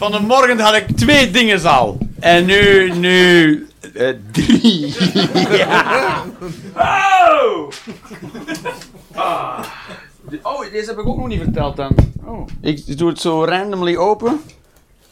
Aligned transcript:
Van 0.00 0.12
de 0.12 0.20
morgen 0.20 0.58
had 0.60 0.74
ik 0.74 0.96
twee 0.96 1.30
dingen 1.30 1.64
al. 1.64 1.98
En 2.20 2.44
nu, 2.44 2.92
nu, 2.92 3.68
eh, 3.94 4.08
drie. 4.32 4.94
ja. 5.58 6.24
Oh! 6.76 7.70
Ah. 9.14 9.64
Oh, 10.42 10.60
deze 10.72 10.90
heb 10.90 10.98
ik 10.98 11.06
ook 11.06 11.16
nog 11.16 11.26
niet 11.26 11.42
verteld 11.42 11.76
dan. 11.76 11.94
Oh. 12.24 12.46
Ik 12.60 12.98
doe 12.98 13.08
het 13.08 13.20
zo 13.20 13.44
randomly 13.44 13.96
open. 13.96 14.40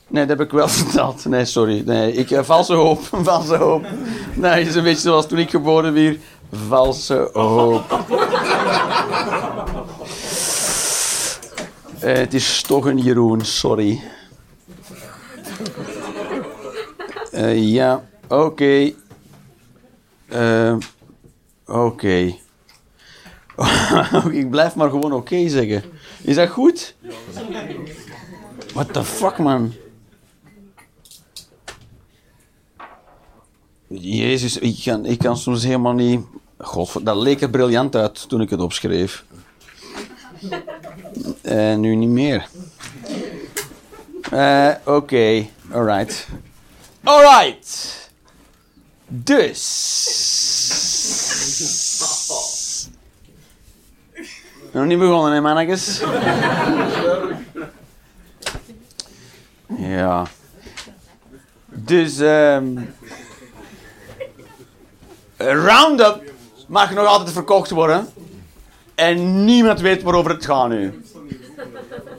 Nee, 0.07 0.27
dat 0.27 0.39
heb 0.39 0.47
ik 0.47 0.53
wel 0.53 0.69
verteld. 0.85 1.25
Nee, 1.25 1.45
sorry. 1.45 1.83
Nee, 1.87 2.13
ik, 2.13 2.31
uh, 2.31 2.43
valse 2.43 2.75
hoop, 2.75 3.01
valse 3.31 3.57
hoop. 3.57 3.87
Nee, 4.35 4.51
het 4.51 4.69
is 4.69 4.75
een 4.75 4.83
beetje 4.83 5.01
zoals 5.01 5.27
toen 5.27 5.39
ik 5.39 5.51
geboren 5.51 5.95
werd. 5.95 6.19
Valse 6.69 7.31
hoop. 7.33 8.05
Uh, 12.05 12.13
het 12.15 12.35
is 12.35 12.63
toch 12.63 12.85
een 12.85 12.99
Jeroen, 12.99 13.45
sorry. 13.45 14.01
Uh, 17.39 17.73
ja, 17.73 18.05
oké. 18.29 18.93
Uh, 20.33 20.77
oké. 21.67 22.35
Ik 24.31 24.51
blijf 24.51 24.75
maar 24.75 24.91
gewoon 24.91 25.13
oké 25.13 25.49
zeggen. 25.49 25.83
Is 26.23 26.35
dat 26.35 26.49
goed? 26.49 26.95
What 28.73 28.93
the 28.93 29.05
fuck, 29.05 29.39
man? 29.39 29.73
Jezus, 33.89 34.59
ik 34.59 34.81
kan, 34.85 35.07
ik 35.07 35.19
kan 35.19 35.37
soms 35.37 35.63
helemaal 35.63 35.93
niet... 35.93 36.21
God, 36.59 37.07
dat 37.07 37.17
leek 37.17 37.41
er 37.41 37.51
briljant 37.51 37.97
uit 37.97 38.29
toen 38.29 38.41
ik 38.41 38.51
het 38.51 38.61
opschreef. 38.61 39.25
En 41.43 41.73
uh, 41.73 41.77
nu 41.77 41.95
niet 41.95 42.09
meer. 42.09 42.49
Oké, 44.25 44.81
okay. 44.85 45.51
alright. 45.71 46.29
Alright. 47.09 48.11
Dus. 49.07 49.65
Nog 54.73 54.85
niet 54.85 54.99
begonnen, 54.99 55.33
hè, 55.33 55.41
mannetjes? 55.41 56.01
ja. 59.79 60.27
Dus, 61.67 62.19
um, 62.19 62.95
Roundup 65.37 66.33
mag 66.67 66.91
nog 66.91 67.07
altijd 67.07 67.33
verkocht 67.33 67.71
worden. 67.71 68.09
En 68.95 69.45
niemand 69.45 69.81
weet 69.81 70.03
waarover 70.03 70.31
het 70.31 70.45
gaat 70.45 70.69
nu. 70.69 71.03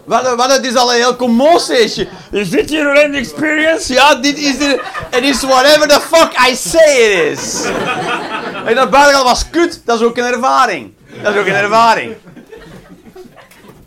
Wat, 0.10 0.36
wat, 0.36 0.52
het 0.52 0.66
is 0.66 0.76
al 0.76 0.90
een 0.90 1.00
heel 1.00 1.16
commotie. 1.16 2.10
Is 2.32 2.50
dit 2.50 2.70
je 2.70 2.84
learning 2.84 3.16
experience? 3.16 3.94
Ja, 3.94 4.16
dit 4.16 4.38
is 4.38 4.58
de... 4.58 4.82
Het 5.10 5.24
is 5.24 5.42
whatever 5.42 5.88
the 5.88 6.00
fuck 6.00 6.50
I 6.50 6.56
say 6.56 6.96
it 6.96 7.38
is. 7.38 7.66
En 8.66 8.76
dat 8.76 8.90
buitengewoon 8.90 9.32
was 9.32 9.50
kut, 9.50 9.82
dat 9.86 10.00
is 10.00 10.06
ook 10.06 10.18
een 10.18 10.24
ervaring. 10.24 10.94
Dat 11.22 11.34
is 11.34 11.40
ook 11.40 11.46
een 11.46 11.54
ervaring. 11.54 12.16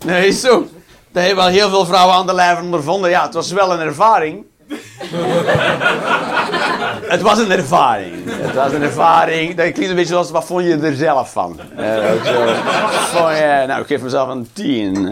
Nee, 0.05 0.27
is 0.27 0.41
zo. 0.41 0.69
Dat 1.13 1.23
hebben 1.25 1.45
wel 1.45 1.53
heel 1.53 1.69
veel 1.69 1.85
vrouwen 1.85 2.15
aan 2.15 2.27
de 2.27 2.35
lijf 2.35 2.61
ondervonden. 2.61 3.11
Ja, 3.11 3.23
het 3.23 3.35
was 3.35 3.53
wel 3.53 3.73
een 3.73 3.81
ervaring. 3.81 4.45
het 7.15 7.23
was 7.23 7.39
een 7.39 7.51
ervaring. 7.51 8.15
Het 8.27 8.55
was 8.55 8.73
een 8.73 8.83
ervaring. 8.83 9.55
Dat 9.55 9.73
klinkt 9.73 9.91
een 9.91 9.95
beetje 9.95 10.13
zoals, 10.13 10.31
wat 10.31 10.45
vond 10.45 10.65
je 10.65 10.77
er 10.77 10.95
zelf 10.95 11.33
van? 11.33 11.61
Uh, 11.79 11.85
zo, 12.25 12.45
vond 13.19 13.37
je, 13.37 13.65
nou, 13.67 13.81
ik 13.81 13.87
geef 13.87 14.03
mezelf 14.03 14.29
een 14.29 14.49
10. 14.53 14.97
Uh, 14.97 15.11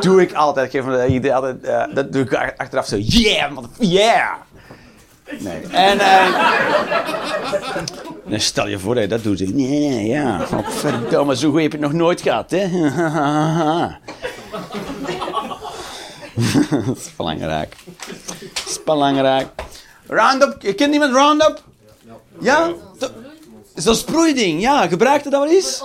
doe 0.00 0.20
ik 0.20 0.32
altijd. 0.32 0.66
Ik 0.66 0.72
geef 0.80 0.84
me 0.84 1.34
altijd, 1.34 1.56
uh, 1.64 1.84
dat 1.94 2.12
doe 2.12 2.22
ik 2.22 2.54
achteraf 2.56 2.86
zo, 2.86 2.96
yeah, 2.96 3.50
yeah. 3.78 4.30
Nee. 5.38 5.60
En, 5.70 5.98
stel 8.40 8.68
je 8.68 8.78
voor 8.78 8.94
dat 8.94 9.02
je 9.02 9.08
dat 9.08 9.22
doet. 9.22 9.54
Nee, 9.54 10.06
ja. 10.06 10.46
Verdomme, 10.68 11.36
zo 11.36 11.50
goed 11.50 11.62
heb 11.62 11.72
je 11.72 11.78
het 11.78 11.86
nog 11.86 11.96
nooit 11.96 12.20
gehad, 12.20 12.50
hè? 12.50 12.68
dat 16.86 16.96
is 16.96 17.16
belangrijk. 17.16 17.74
Dat 18.54 18.66
is 18.66 18.82
belangrijk. 18.84 19.48
Roundup, 20.06 20.62
kent 20.76 20.92
iemand 20.92 21.12
Roundup? 21.12 21.62
Ja? 22.40 22.72
Is 23.74 23.84
dat 23.84 23.96
sproeiding? 23.96 24.60
Ja, 24.60 24.86
gebruikte 24.86 25.30
dat 25.30 25.42
wel 25.42 25.50
eens? 25.50 25.82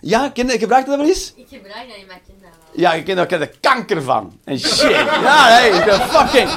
Ja, 0.00 0.30
gebruikte 0.34 0.90
dat 0.90 0.98
wel 0.98 1.08
eens? 1.08 1.32
Ik 1.36 1.46
gebruik 1.48 1.88
dat 1.88 1.96
niet, 1.96 2.06
maar 2.06 2.16
ik 2.16 2.22
ken 2.26 2.34
dat 2.40 2.50
wel. 2.50 2.80
Ja, 2.82 2.92
je 2.92 3.02
kent 3.02 3.16
daar 3.16 3.40
er 3.40 3.50
kanker 3.60 4.02
van. 4.02 4.38
En 4.44 4.58
shit. 4.58 4.90
Ja, 5.22 5.58
nee, 5.60 5.70
ik 5.70 5.84
ben 5.84 6.00
fucking... 6.00 6.48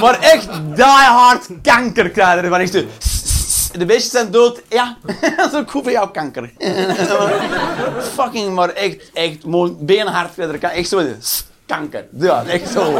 Maar 0.00 0.20
echt 0.20 0.48
die 0.74 0.84
hard 0.84 1.48
kanker 1.62 2.10
krijgen 2.10 2.44
ervan. 2.44 2.60
Echt. 2.60 2.72
De 2.72 3.84
beestjes 3.86 4.10
zijn 4.10 4.30
dood. 4.30 4.62
Ja, 4.68 4.96
dat 5.36 5.52
is 5.52 5.58
ook 5.58 5.70
goed 5.70 5.82
voor 5.82 5.92
jouw 5.92 6.10
kanker. 6.10 6.52
fucking, 8.16 8.54
maar 8.54 8.68
echt, 8.68 9.10
echt, 9.12 9.46
benenhard 9.86 10.34
verder. 10.34 10.62
Echt 10.62 10.88
zo 10.88 10.98
kanker. 11.66 12.06
Ja, 12.10 12.44
echt 12.44 12.68
zo. 12.68 12.96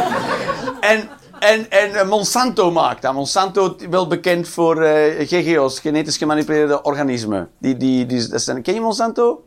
En, 0.79 1.09
en, 1.39 1.71
en 1.71 2.07
Monsanto 2.07 2.71
maakt 2.71 3.01
dat. 3.01 3.13
Monsanto 3.13 3.75
wel 3.89 4.07
bekend 4.07 4.47
voor 4.47 4.83
uh, 4.83 5.27
GGO's, 5.27 5.79
genetisch 5.79 6.17
gemanipuleerde 6.17 6.81
organismen. 6.81 7.49
Die, 7.59 7.77
die, 7.77 8.05
die, 8.05 8.27
dat 8.27 8.41
zijn, 8.41 8.61
ken 8.61 8.73
je 8.73 8.81
Monsanto? 8.81 9.43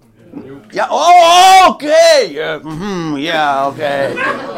Ja, 0.70 0.88
oh, 0.90 1.68
oké. 1.68 1.94
Uh, 2.30 3.12
ja, 3.16 3.68
oké. 3.68 4.12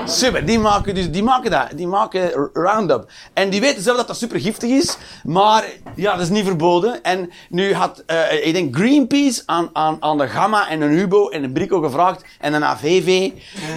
Super, 0.05 0.47
die 0.47 0.59
maken, 0.59 0.95
dus, 0.95 1.11
die 1.11 1.23
maken 1.23 1.51
dat. 1.51 1.67
Die 1.75 1.87
maken 1.87 2.51
Roundup. 2.53 3.11
En 3.33 3.51
die 3.51 3.61
weten 3.61 3.83
zelf 3.83 3.97
dat 3.97 4.07
dat 4.07 4.17
super 4.17 4.41
giftig 4.41 4.71
is. 4.71 4.97
Maar 5.25 5.65
ja, 5.95 6.13
dat 6.13 6.21
is 6.21 6.29
niet 6.29 6.45
verboden. 6.45 7.03
En 7.03 7.31
nu 7.49 7.75
had, 7.75 8.03
uh, 8.07 8.47
ik 8.47 8.53
denk, 8.53 8.77
Greenpeace 8.77 9.43
aan, 9.47 9.71
aan, 9.73 9.97
aan 10.01 10.19
de 10.19 10.29
Gamma 10.29 10.69
en 10.69 10.81
een 10.81 10.91
Hubo 10.91 11.29
en 11.29 11.45
een 11.45 11.53
Brico 11.53 11.81
gevraagd. 11.81 12.25
En 12.41 12.53
een 12.53 12.65
AVV. 12.65 13.31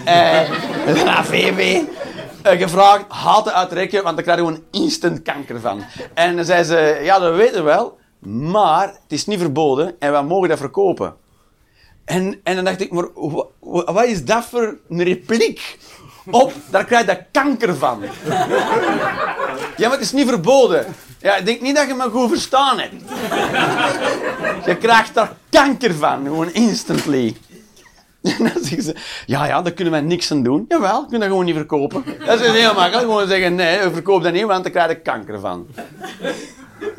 Uh, 0.06 0.50
een 1.02 1.10
AVV. 1.10 1.82
Uh, 2.46 2.60
gevraagd, 2.60 3.06
haal 3.08 3.44
het 3.44 3.54
uitrekken, 3.54 4.04
want 4.04 4.16
dan 4.16 4.24
krijg 4.24 4.40
je 4.40 4.46
gewoon 4.46 4.64
instant 4.72 5.22
kanker 5.22 5.60
van. 5.60 5.84
En 6.14 6.36
dan 6.36 6.46
zei 6.46 6.64
ze, 6.64 7.00
ja, 7.04 7.20
dat 7.20 7.36
weten 7.36 7.56
we 7.56 7.62
wel. 7.62 7.98
Maar 8.20 8.88
het 8.88 9.02
is 9.08 9.26
niet 9.26 9.40
verboden 9.40 9.96
en 10.00 10.14
we 10.14 10.22
mogen 10.22 10.50
dat 10.50 10.58
verkopen. 10.58 11.16
En, 12.12 12.40
en 12.44 12.56
dan 12.56 12.64
dacht 12.64 12.82
ik, 12.82 12.92
maar 12.92 13.08
wat 13.94 14.06
is 14.06 14.26
dat 14.26 14.46
voor 14.46 14.78
een 14.90 15.04
repliek? 15.04 15.78
Op, 16.30 16.54
daar 16.70 16.86
krijg 16.86 17.06
je 17.06 17.24
kanker 17.32 17.76
van. 17.76 18.04
Ja, 19.78 19.88
maar 19.88 19.92
het 19.92 20.02
is 20.02 20.12
niet 20.12 20.28
verboden. 20.28 20.86
Ja, 21.20 21.36
ik 21.36 21.46
denk 21.46 21.62
niet 21.62 21.76
dat 21.76 21.88
je 21.88 21.94
me 21.94 22.10
goed 22.10 22.30
verstaan 22.30 22.80
hebt. 22.80 22.94
Je 24.66 24.78
krijgt 24.78 25.14
daar 25.14 25.36
kanker 25.50 25.94
van, 25.94 26.24
gewoon 26.24 26.54
instantly. 26.54 27.36
En 28.22 28.38
dan 28.38 28.64
zeggen 28.64 28.84
ze, 28.84 28.96
ja, 29.26 29.46
ja, 29.46 29.62
daar 29.62 29.74
kunnen 29.74 29.94
wij 29.94 30.02
niks 30.02 30.32
aan 30.32 30.44
doen. 30.44 30.66
Jawel, 30.68 31.02
we 31.02 31.02
kunnen 31.02 31.20
dat 31.20 31.30
gewoon 31.30 31.46
niet 31.46 31.56
verkopen. 31.56 32.04
Dat 32.26 32.40
is 32.40 32.52
heel 32.52 32.74
makkelijk. 32.74 33.02
Gewoon 33.02 33.28
zeggen, 33.28 33.56
nee, 33.56 33.80
we 33.80 33.92
verkopen 33.92 34.24
dat 34.24 34.34
niet, 34.34 34.46
want 34.46 34.64
daar 34.64 34.72
krijg 34.72 34.90
je 34.90 35.02
kanker 35.02 35.40
van. 35.40 35.68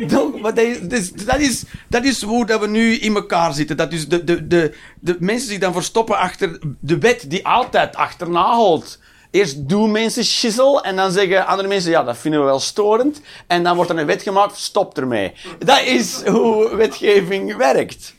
Dat, 0.07 0.59
is, 0.59 1.13
dat, 1.13 1.39
is, 1.39 1.63
dat 1.89 2.05
is 2.05 2.23
hoe 2.23 2.47
dat 2.47 2.61
we 2.61 2.67
nu 2.67 2.95
in 2.95 3.15
elkaar 3.15 3.53
zitten. 3.53 3.77
Dat 3.77 3.93
is 3.93 4.09
de, 4.09 4.25
de, 4.25 4.47
de, 4.47 4.75
de 5.01 5.17
mensen 5.21 5.49
zich 5.49 5.59
dan 5.59 5.73
verstoppen 5.73 6.19
achter 6.19 6.59
de 6.81 6.99
wet 6.99 7.31
die 7.31 7.47
altijd 7.47 7.97
achterna 7.97 8.55
holt. 8.55 8.99
Eerst 9.31 9.69
doen 9.69 9.91
mensen 9.91 10.25
schissel 10.25 10.85
en 10.85 10.97
dan 10.97 11.13
zeggen 11.13 11.47
andere 11.47 11.69
mensen, 11.69 11.91
ja, 11.91 12.03
dat 12.03 12.19
vinden 12.19 12.41
we 12.41 12.47
wel 12.47 12.61
storend. 12.61 13.21
En 13.47 13.63
dan 13.63 13.77
wordt 13.77 13.91
er 13.91 13.99
een 13.99 14.07
wet 14.07 14.23
gemaakt, 14.23 14.57
stop 14.57 14.99
ermee. 14.99 15.33
Dat 15.59 15.83
is 15.83 16.23
hoe 16.25 16.77
wetgeving 16.77 17.57
werkt. 17.57 18.15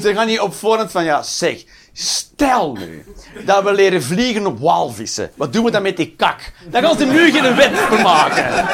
Ze 0.00 0.14
gaan 0.14 0.26
niet 0.26 0.40
op 0.40 0.54
voorhand 0.54 0.90
van, 0.90 1.04
ja, 1.04 1.22
zeg, 1.22 1.64
stel 1.92 2.72
nu 2.72 3.04
dat 3.44 3.64
we 3.64 3.72
leren 3.72 4.02
vliegen 4.02 4.46
op 4.46 4.58
walvissen. 4.58 5.30
Wat 5.36 5.52
doen 5.52 5.64
we 5.64 5.70
dan 5.70 5.82
met 5.82 5.96
die 5.96 6.14
kak? 6.16 6.52
Dan 6.70 6.82
gaan 6.82 6.98
ze 6.98 7.04
nu 7.04 7.30
geen 7.30 7.56
wet 7.56 8.02
maken. 8.02 8.64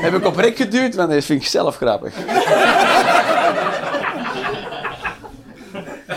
Heb 0.00 0.14
ik 0.14 0.26
op 0.26 0.36
rek 0.36 0.56
geduwd, 0.56 0.94
want 0.94 1.10
dat 1.10 1.24
vind 1.24 1.42
ik 1.42 1.48
zelf 1.48 1.76
grappig. 1.76 2.14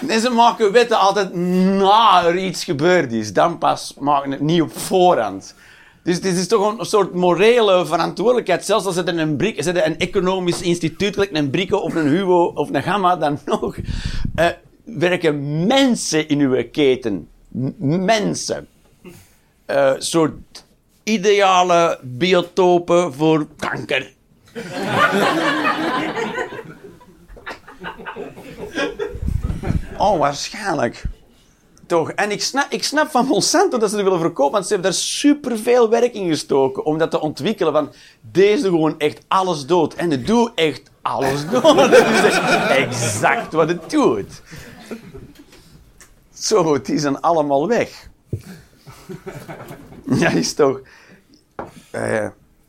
En 0.08 0.20
ze 0.20 0.30
maken 0.30 0.72
wetten 0.72 1.00
altijd 1.00 1.34
na 1.34 2.26
er 2.26 2.38
iets 2.38 2.64
gebeurd 2.64 3.12
is. 3.12 3.34
Dan 3.34 3.58
pas 3.58 3.94
maken 4.00 4.32
het 4.32 4.40
niet 4.40 4.62
op 4.62 4.78
voorhand. 4.78 5.56
Dus 6.04 6.16
het 6.16 6.26
is 6.26 6.48
toch 6.48 6.80
een 6.80 6.86
soort 6.86 7.14
morele 7.14 7.86
verantwoordelijkheid. 7.86 8.66
Zelfs 8.66 8.86
als 8.86 8.96
het 8.96 9.08
een, 9.08 9.38
een 9.86 9.98
economisch 9.98 10.62
instituut, 10.62 11.16
like 11.16 11.38
een 11.38 11.50
Brico 11.50 11.78
of 11.78 11.96
een 11.96 12.08
Hugo 12.08 12.46
of 12.56 12.70
een 12.70 12.84
Gamma, 12.84 13.16
dan 13.16 13.40
nog 13.46 13.78
uh, 14.36 14.48
werken 14.84 15.66
mensen 15.68 16.28
in 16.28 16.40
uw 16.40 16.64
keten. 16.72 17.28
Mensen. 17.78 18.68
Uh, 19.68 19.92
soort 19.98 20.63
ideale 21.04 22.00
biotopen 22.02 23.14
voor 23.14 23.48
kanker. 23.58 24.14
oh, 29.98 30.20
waarschijnlijk. 30.20 31.04
toch. 31.86 32.12
En 32.12 32.32
ik 32.32 32.42
snap, 32.42 32.66
ik 32.70 32.84
snap 32.84 33.10
van 33.10 33.26
Monsanto 33.26 33.78
dat 33.78 33.90
ze 33.90 33.96
het 33.96 34.04
willen 34.04 34.20
verkopen, 34.20 34.52
want 34.52 34.68
ze 34.68 34.74
hebben 34.74 34.92
daar 34.92 35.02
superveel 35.02 35.90
werk 35.90 36.14
in 36.14 36.28
gestoken 36.28 36.86
om 36.86 36.98
dat 36.98 37.12
te 37.12 37.20
ontwikkelen. 37.20 37.74
Van 37.74 37.94
deze 38.22 38.64
gewoon 38.64 39.00
echt 39.00 39.26
alles 39.28 39.66
dood. 39.66 39.94
En 39.94 40.12
het 40.12 40.28
doet 40.28 40.52
echt 40.56 40.92
alles 41.02 41.50
dood. 41.50 41.64
Dat 41.92 41.92
is 41.92 42.38
exact 42.70 43.54
wat 43.54 43.68
het 43.68 43.90
doet. 43.90 44.42
Zo, 46.34 46.82
die 46.82 47.00
zijn 47.00 47.22
allemaal 47.22 47.68
weg. 47.68 48.10
Ja, 50.20 50.30
is 50.30 50.54
toch... 50.54 50.82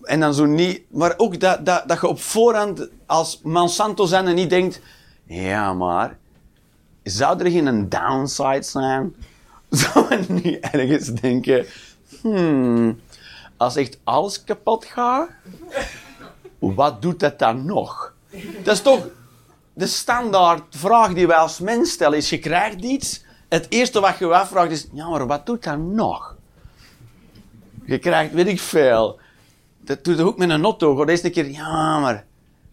En 0.02 0.20
dan 0.20 0.34
zo 0.34 0.44
niet... 0.44 0.82
Maar 0.90 1.14
ook 1.16 1.40
dat, 1.40 1.66
dat, 1.66 1.88
dat 1.88 2.00
je 2.00 2.06
op 2.06 2.20
voorhand 2.20 2.88
als 3.06 3.40
Monsanto 3.42 4.06
zijn 4.06 4.26
en 4.26 4.34
niet 4.34 4.50
denkt... 4.50 4.80
Ja, 5.24 5.72
maar... 5.72 6.16
Zou 7.02 7.40
er 7.40 7.50
geen 7.50 7.88
downside 7.88 8.62
zijn? 8.62 9.14
Zou 9.70 10.16
je 10.16 10.24
niet 10.28 10.60
ergens 10.60 11.08
denken... 11.08 11.66
Hmm, 12.20 13.00
als 13.56 13.76
echt 13.76 13.98
alles 14.04 14.44
kapot 14.44 14.84
gaat... 14.84 15.28
Wat 16.58 17.02
doet 17.02 17.20
dat 17.20 17.38
dan 17.38 17.66
nog? 17.66 18.14
Dat 18.62 18.74
is 18.74 18.82
toch... 18.82 19.06
De 19.72 19.86
standaard 19.86 20.62
vraag 20.70 21.12
die 21.12 21.26
wij 21.26 21.36
als 21.36 21.58
mens 21.58 21.90
stellen 21.90 22.18
is... 22.18 22.30
Je 22.30 22.38
krijgt 22.38 22.82
iets... 22.82 23.24
Het 23.48 23.66
eerste 23.68 24.00
wat 24.00 24.18
je 24.18 24.34
afvraagt 24.34 24.70
is... 24.70 24.86
Ja, 24.92 25.08
maar 25.08 25.26
wat 25.26 25.46
doet 25.46 25.64
dat 25.64 25.78
nog? 25.78 26.33
Je 27.86 27.98
krijgt, 27.98 28.32
weet 28.32 28.46
ik 28.46 28.60
veel. 28.60 29.18
Dat 29.80 30.04
doet 30.04 30.20
ook 30.20 30.38
met 30.38 30.50
een 30.50 30.64
auto. 30.64 31.04
De 31.04 31.10
eerste 31.10 31.30
keer, 31.30 31.50
ja, 31.50 31.98
maar 31.98 32.24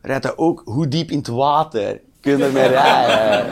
rijdt 0.02 0.24
dat 0.24 0.38
ook 0.38 0.62
hoe 0.66 0.88
diep 0.88 1.12
in 1.12 1.18
het 1.18 1.28
water? 1.28 2.02
Kun 2.22 2.38
je 2.38 2.44
ermee 2.44 2.68
rijden? 2.68 3.46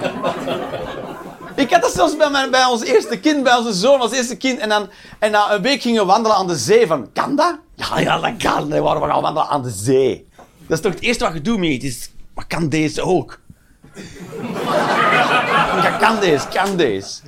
ik 1.56 1.72
had 1.72 1.82
dat 1.82 1.92
zelfs 1.92 2.18
bij, 2.52 2.66
ons 2.66 2.84
eerste 2.84 3.20
kind, 3.20 3.44
bij 3.44 3.56
onze 3.56 3.74
zoon 3.74 4.00
als 4.00 4.12
eerste 4.12 4.38
kind. 4.38 4.60
En 4.60 4.70
dan, 4.70 4.90
en 5.20 5.32
na 5.32 5.54
een 5.54 5.62
week 5.62 5.82
gingen 5.82 6.02
we 6.02 6.08
wandelen 6.08 6.38
aan 6.38 6.48
de 6.48 6.58
zee. 6.58 6.88
Van, 6.88 7.12
kan 7.14 7.36
dat? 7.36 7.58
Ja, 7.76 8.00
ja, 8.00 8.20
dat 8.20 8.38
kan. 8.38 8.68
Nee, 8.68 8.82
waarom 8.82 9.04
we 9.04 9.10
gaan 9.10 9.22
wandelen 9.22 9.50
aan 9.50 9.64
de 9.64 9.70
zee? 9.70 10.28
Dat 10.68 10.78
is 10.78 10.84
toch 10.84 10.94
het 10.94 11.02
eerste 11.02 11.24
wat 11.24 11.34
je 11.34 11.42
doet, 11.42 11.58
meet. 11.58 11.84
Is, 11.84 12.12
maar 12.34 12.48
kan 12.48 12.70
deze 12.70 13.02
ook? 13.02 13.40
kan 16.00 16.20
deze, 16.20 16.48
kan 16.48 16.78
deze. 16.78 17.22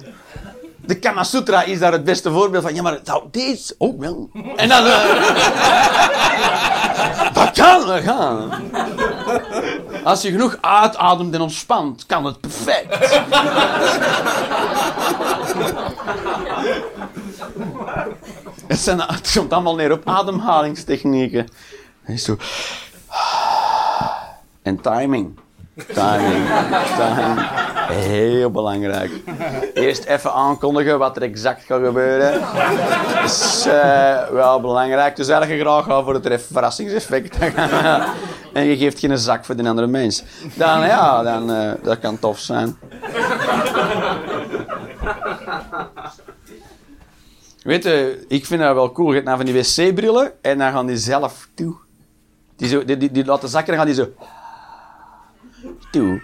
De 0.86 1.00
Kama 1.00 1.24
Sutra 1.24 1.64
is 1.64 1.80
daar 1.80 1.92
het 1.92 2.04
beste 2.04 2.32
voorbeeld 2.32 2.64
van. 2.64 2.76
Ja, 2.76 2.82
maar 2.82 3.00
zou 3.04 3.24
deze 3.32 3.76
ook 3.78 4.00
wel? 4.00 4.30
En 4.56 4.70
dan... 4.70 4.86
Uh, 4.86 5.04
dat 7.34 7.52
kan, 7.52 7.86
dat. 7.88 8.04
Als 10.04 10.22
je 10.22 10.32
genoeg 10.32 10.58
uitademt 10.62 11.34
en 11.34 11.42
ontspant, 11.42 12.06
kan 12.06 12.26
het 12.26 12.40
perfect. 12.40 13.10
het, 18.68 18.80
zijn, 18.80 19.02
het 19.02 19.32
komt 19.34 19.54
allemaal 19.54 19.76
neer 19.76 19.92
op 19.92 20.08
ademhalingstechnieken. 20.08 21.48
En 22.04 22.20
zo... 22.20 22.38
En 24.62 24.82
timing. 24.82 25.40
Timing. 25.94 26.48
Timing. 26.98 27.70
Heel 27.92 28.52
belangrijk. 28.52 29.12
Eerst 29.74 30.04
even 30.04 30.34
aankondigen 30.34 31.00
wat 31.00 31.16
er 31.16 31.22
exact 31.22 31.64
gaat 31.64 31.84
gebeuren. 31.84 32.42
Dat 33.14 33.24
is 33.24 33.66
uh, 33.68 34.30
wel 34.30 34.62
belangrijk. 34.62 35.16
Dus 35.16 35.28
eigenlijk 35.28 35.62
graag 35.62 35.86
voor 36.04 36.14
het 36.14 36.42
verrassingseffect. 36.52 37.38
en 38.54 38.66
je 38.66 38.78
geeft 38.78 39.00
geen 39.00 39.18
zak 39.18 39.46
voor 39.46 39.56
de 39.56 39.68
andere 39.68 39.88
mens. 39.88 40.24
Dan 40.56 40.80
ja, 40.80 41.24
dan, 41.24 41.52
uh, 41.52 41.72
dat 41.84 42.00
kan 42.00 42.20
tof 42.20 42.40
zijn. 42.40 42.78
Weet 47.64 47.84
je, 47.84 48.26
ik 48.28 48.46
vind 48.46 48.62
dat 48.62 48.74
wel 48.74 48.92
cool. 48.92 49.08
Je 49.08 49.14
hebt 49.14 49.26
nou 49.26 49.38
van 49.38 49.46
die 49.46 49.56
wc-brillen 49.56 50.32
en 50.42 50.58
dan 50.58 50.72
gaan 50.72 50.86
die 50.86 50.98
zelf 50.98 51.48
toe. 51.54 51.76
Die, 52.56 52.68
zo, 52.70 52.86
die, 52.86 52.98
die, 52.98 53.12
die 53.12 53.26
laten 53.26 53.50
zakken 53.50 53.74
en 53.74 53.80
gaan 53.80 53.88
die 53.88 53.96
zo 53.96 54.08
toe. 55.92 56.22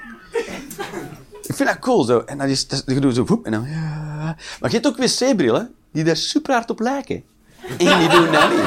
Ik 1.47 1.55
vind 1.55 1.69
dat 1.69 1.79
cool 1.79 2.03
zo. 2.03 2.23
En 2.25 2.37
dan 2.37 2.47
is 2.47 2.67
zo 3.13 3.41
en 3.43 3.51
dan, 3.51 3.65
ja. 3.69 4.35
Maar 4.59 4.69
je 4.69 4.79
hebt 4.79 4.87
ook 4.87 4.97
wc-brillen 4.97 5.73
die 5.91 6.03
daar 6.03 6.15
super 6.15 6.53
hard 6.53 6.69
op 6.69 6.79
lijken. 6.79 7.23
En 7.77 7.99
die 7.99 8.09
doen 8.09 8.31
dat 8.31 8.49
niet. 8.49 8.59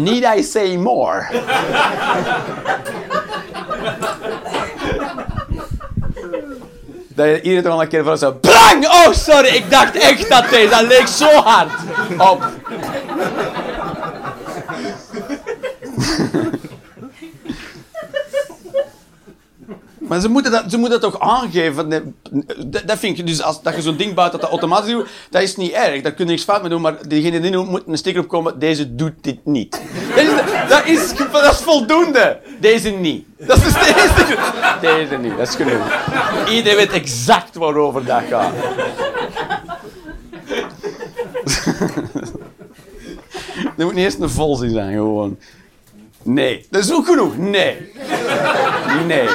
Need 0.00 0.24
I 0.36 0.42
say 0.42 0.76
more? 0.76 1.26
Dat 7.14 7.26
je 7.26 7.40
iedereen 7.42 7.62
toch 7.62 7.80
een 7.80 7.88
keer 7.88 8.04
van 8.04 8.18
zo... 8.18 8.38
Bang! 8.40 8.86
Oh, 8.86 9.12
sorry, 9.12 9.48
ik 9.48 9.70
dacht 9.70 9.96
echt 9.96 10.28
dat 10.28 10.48
deze... 10.50 10.68
Dat 10.68 10.82
leek 10.82 11.06
zo 11.06 11.26
hard 11.26 11.70
op. 12.18 12.42
Maar 20.12 20.20
ze 20.20 20.28
moeten 20.28 20.52
dat, 20.52 20.64
ze 20.68 20.78
moeten 20.78 21.00
dat 21.00 21.12
toch 21.12 21.20
aangeven. 21.20 21.88
Dat, 21.88 22.82
dat 22.86 22.98
vind 22.98 23.18
ik 23.18 23.26
dus, 23.26 23.42
als, 23.42 23.62
dat 23.62 23.74
je 23.74 23.82
zo'n 23.82 23.96
ding 23.96 24.14
bouwt 24.14 24.32
dat 24.32 24.40
dat 24.40 24.50
automatisch 24.50 24.90
doet, 24.90 25.08
dat 25.30 25.42
is 25.42 25.56
niet 25.56 25.72
erg. 25.72 26.02
Daar 26.02 26.12
kun 26.12 26.24
je 26.24 26.30
niks 26.30 26.44
fout 26.44 26.60
mee 26.60 26.70
doen, 26.70 26.80
maar 26.80 27.08
diegene 27.08 27.40
die 27.40 27.56
moet 27.56 27.82
een 27.86 27.96
sticker 27.96 28.22
opkomen, 28.22 28.58
deze 28.58 28.94
doet 28.94 29.12
dit 29.20 29.38
niet. 29.44 29.80
Dat 30.68 30.84
is, 30.86 31.14
dat 31.14 31.50
is, 31.52 31.60
voldoende. 31.60 32.40
Deze 32.60 32.90
niet. 32.90 33.26
Dat 33.38 33.56
is 33.56 33.72
deze. 33.72 34.36
Deze 34.80 35.16
niet, 35.16 35.36
dat 35.36 35.48
is 35.48 35.54
genoeg. 35.54 35.86
Iedereen 36.48 36.76
weet 36.76 36.92
exact 36.92 37.54
waarover 37.54 38.04
dat 38.04 38.22
gaat. 38.28 38.52
Er 43.78 43.84
moet 43.84 43.94
niet 43.94 44.04
eerst 44.04 44.20
een 44.20 44.30
volzin 44.30 44.70
zijn, 44.70 44.92
gewoon. 44.92 45.38
Nee. 46.22 46.66
Dat 46.70 46.84
is 46.84 46.92
ook 46.92 47.06
genoeg. 47.06 47.36
Nee. 47.36 47.92
Nee. 49.06 49.28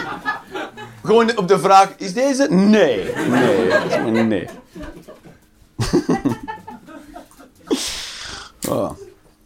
Gewoon 1.08 1.38
op 1.38 1.48
de 1.48 1.60
vraag, 1.60 1.94
is 1.98 2.14
deze? 2.14 2.54
Nee. 2.54 3.14
Nee. 3.30 4.24
Nee. 4.24 4.48
oh. 8.70 8.92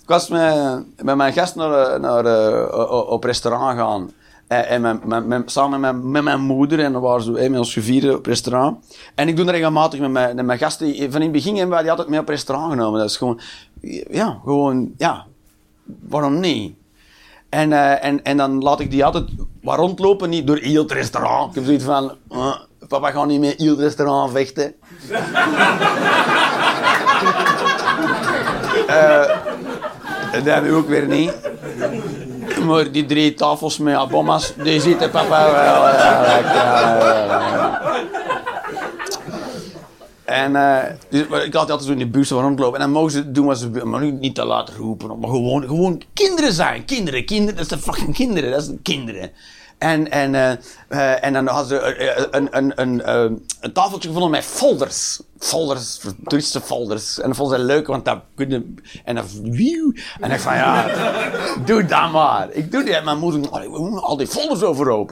Ik 0.02 0.08
was 0.08 0.30
met, 0.30 0.84
met 1.02 1.16
mijn 1.16 1.34
gast 1.34 1.56
naar, 1.56 2.00
naar, 2.00 2.26
uh, 2.26 3.10
op 3.10 3.24
restaurant 3.24 3.78
gaan. 3.78 4.12
En, 4.48 4.82
met, 4.82 5.28
met, 5.28 5.52
samen 5.52 5.80
met, 5.80 6.04
met 6.04 6.24
mijn 6.24 6.42
moeder. 6.42 6.80
En 6.80 6.92
dan 6.92 7.02
waren 7.02 7.24
ze 7.24 7.32
met 7.32 7.58
ons 7.58 7.74
gevierd 7.74 8.16
op 8.16 8.26
restaurant. 8.26 8.86
En 9.16 9.28
ik 9.28 9.36
doe 9.36 9.46
dat 9.46 9.54
regelmatig 9.54 10.00
met 10.00 10.12
mijn, 10.12 10.36
met 10.36 10.46
mijn 10.46 10.60
gasten. 10.60 10.96
Van 10.96 11.22
in 11.22 11.22
het 11.22 11.32
begin 11.32 11.56
hebben 11.56 11.74
wij 11.74 11.82
die 11.82 11.92
altijd 11.92 12.10
mee 12.10 12.20
op 12.20 12.30
restaurant 12.30 12.72
genomen. 12.72 13.00
Dat 13.00 13.10
is 13.10 13.18
gewoon... 13.18 13.40
Ja, 14.10 14.40
gewoon... 14.44 14.92
Ja. 14.98 15.26
Waarom 16.08 16.40
niet? 16.40 16.76
En, 17.52 17.72
uh, 17.72 18.04
en, 18.04 18.24
en 18.24 18.38
dan 18.38 18.62
laat 18.62 18.80
ik 18.80 18.92
die 18.92 19.06
altijd 19.06 19.26
wat 19.62 19.78
rondlopen, 19.78 20.30
niet 20.30 20.48
door 20.48 20.58
heel 20.58 20.82
het 20.82 20.92
restaurant. 20.92 21.50
Ik 21.50 21.56
heb 21.56 21.64
zoiets 21.64 21.84
van, 21.84 22.16
uh, 22.32 22.56
papa 22.88 23.12
gaat 23.12 23.26
niet 23.26 23.40
meer 23.40 23.54
heel 23.58 23.70
het 23.70 23.80
restaurant 23.80 24.32
vechten. 24.32 24.76
uh, 28.88 29.26
dat 30.32 30.44
heb 30.44 30.72
ook 30.72 30.88
weer 30.88 31.08
niet. 31.08 31.34
Maar 32.66 32.92
die 32.92 33.06
drie 33.06 33.34
tafels 33.34 33.78
met 33.78 33.96
abommas, 33.96 34.54
die 34.64 34.82
zitten 34.82 35.10
papa 35.10 35.52
wel. 35.52 35.84
En 40.32 40.52
uh, 40.52 40.80
dus, 41.10 41.22
ik 41.22 41.54
had 41.54 41.72
altijd 41.72 41.84
zo 41.84 41.92
in 41.92 41.98
de 41.98 42.08
bus 42.08 42.30
rondlopen. 42.30 42.80
En 42.80 42.86
dan 42.86 42.92
mogen 42.92 43.12
ze 43.12 43.32
doen 43.32 43.46
wat 43.46 43.60
ze 43.60 43.70
willen. 43.70 44.20
Niet 44.20 44.36
te 44.36 44.46
laten 44.46 44.76
roepen. 44.76 45.20
Maar 45.20 45.30
gewoon, 45.30 45.64
gewoon 45.64 46.02
kinderen 46.14 46.54
zijn. 46.54 46.86
Kinderen, 46.86 47.26
kinderen. 47.26 47.56
Dat 47.56 47.68
zijn 47.68 47.80
fucking 47.80 48.14
kinderen. 48.14 48.52
Dat 48.52 48.64
zijn 48.64 48.82
kinderen. 48.82 49.32
En, 49.82 50.12
en, 50.12 50.34
uh, 50.34 50.52
uh, 50.90 51.24
en 51.24 51.34
dan 51.34 51.48
hadden 51.48 51.68
ze 51.68 52.28
een, 52.32 52.48
een, 52.52 52.72
een, 52.76 53.10
een, 53.10 53.74
tafeltje 53.74 54.08
gevonden 54.08 54.32
met 54.32 54.44
folders. 54.44 55.22
Folders, 55.40 56.00
toeristische 56.24 56.62
folders. 56.62 57.20
En 57.20 57.28
dat 57.28 57.38
vonden 57.38 57.60
ze 57.60 57.66
leuk, 57.66 57.88
want 57.88 58.06
dat 58.06 58.20
kunnen... 58.36 58.76
En 59.04 59.16
dan... 59.16 59.26
En 60.20 60.32
ik 60.32 60.40
van, 60.40 60.56
ja, 60.56 60.88
doe 61.66 61.86
dat 61.86 62.12
maar. 62.12 62.52
Ik 62.52 62.72
doe. 62.72 62.84
En 62.84 63.04
mijn 63.04 63.18
moeder, 63.18 63.50
al 64.02 64.18
die 64.18 64.28
folders 64.28 64.64
overhoop. 64.64 65.12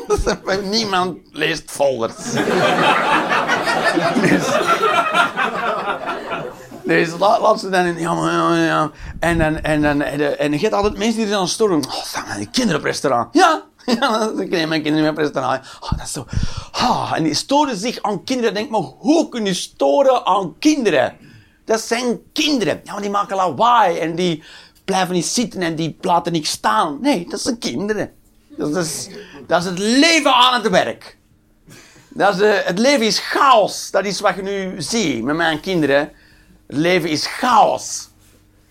Niemand 0.70 1.18
leest 1.32 1.70
folders. 1.70 2.14
Dus, 4.20 4.46
dus 6.84 7.18
laat, 7.18 7.40
laat 7.40 7.60
ze 7.60 7.68
dan 7.68 7.84
in. 7.84 7.96
En 9.20 9.38
dan, 9.38 9.60
en 9.60 9.82
dan, 9.82 10.02
en, 10.02 10.52
je 10.52 10.58
hebt 10.58 10.72
altijd 10.72 10.96
mensen 10.96 11.20
die 11.20 11.30
dan 11.30 11.48
storen. 11.48 11.84
Oh, 11.86 12.36
die 12.36 12.48
kinderen 12.50 12.80
op 12.80 12.84
restaurant. 12.86 13.34
Ja, 13.34 13.62
ja, 14.00 14.18
dan 14.18 14.48
krijg 14.48 14.68
mijn 14.68 14.82
kinderen 14.82 15.10
op 15.10 15.16
restaurant. 15.16 15.60
Oh, 15.80 15.90
dat 15.90 16.06
is 16.06 16.12
zo. 16.12 16.26
Oh, 16.72 17.12
en 17.14 17.22
die 17.22 17.34
storen 17.34 17.76
zich 17.76 18.02
aan 18.02 18.24
kinderen. 18.24 18.54
Denk 18.54 18.70
maar, 18.70 18.80
hoe 18.80 19.28
kun 19.28 19.44
je 19.44 19.54
storen 19.54 20.26
aan 20.26 20.54
kinderen? 20.58 21.16
Dat 21.64 21.80
zijn 21.80 22.20
kinderen. 22.32 22.80
Ja, 22.84 22.92
maar 22.92 23.02
die 23.02 23.10
maken 23.10 23.36
lawaai 23.36 23.98
en 23.98 24.14
die 24.14 24.42
blijven 24.84 25.14
niet 25.14 25.26
zitten 25.26 25.62
en 25.62 25.74
die 25.74 25.96
laten 26.00 26.32
niet 26.32 26.46
staan. 26.46 26.98
Nee, 27.00 27.26
dat 27.28 27.40
zijn 27.40 27.58
kinderen. 27.58 28.12
Dat 28.48 28.76
is, 28.76 29.08
dat 29.46 29.60
is 29.60 29.68
het 29.68 29.78
leven 29.78 30.34
aan 30.34 30.62
het 30.62 30.70
werk. 30.70 31.17
Dat 32.18 32.40
eh, 32.40 32.50
het 32.64 32.78
leven 32.78 33.06
is 33.06 33.18
chaos. 33.18 33.90
Dat 33.90 34.04
is 34.04 34.20
wat 34.20 34.34
je 34.34 34.42
nu 34.42 34.74
ziet 34.82 35.22
met 35.24 35.36
mijn 35.36 35.60
kinderen. 35.60 35.98
Het 36.66 36.76
leven 36.76 37.10
is 37.10 37.26
chaos. 37.26 38.08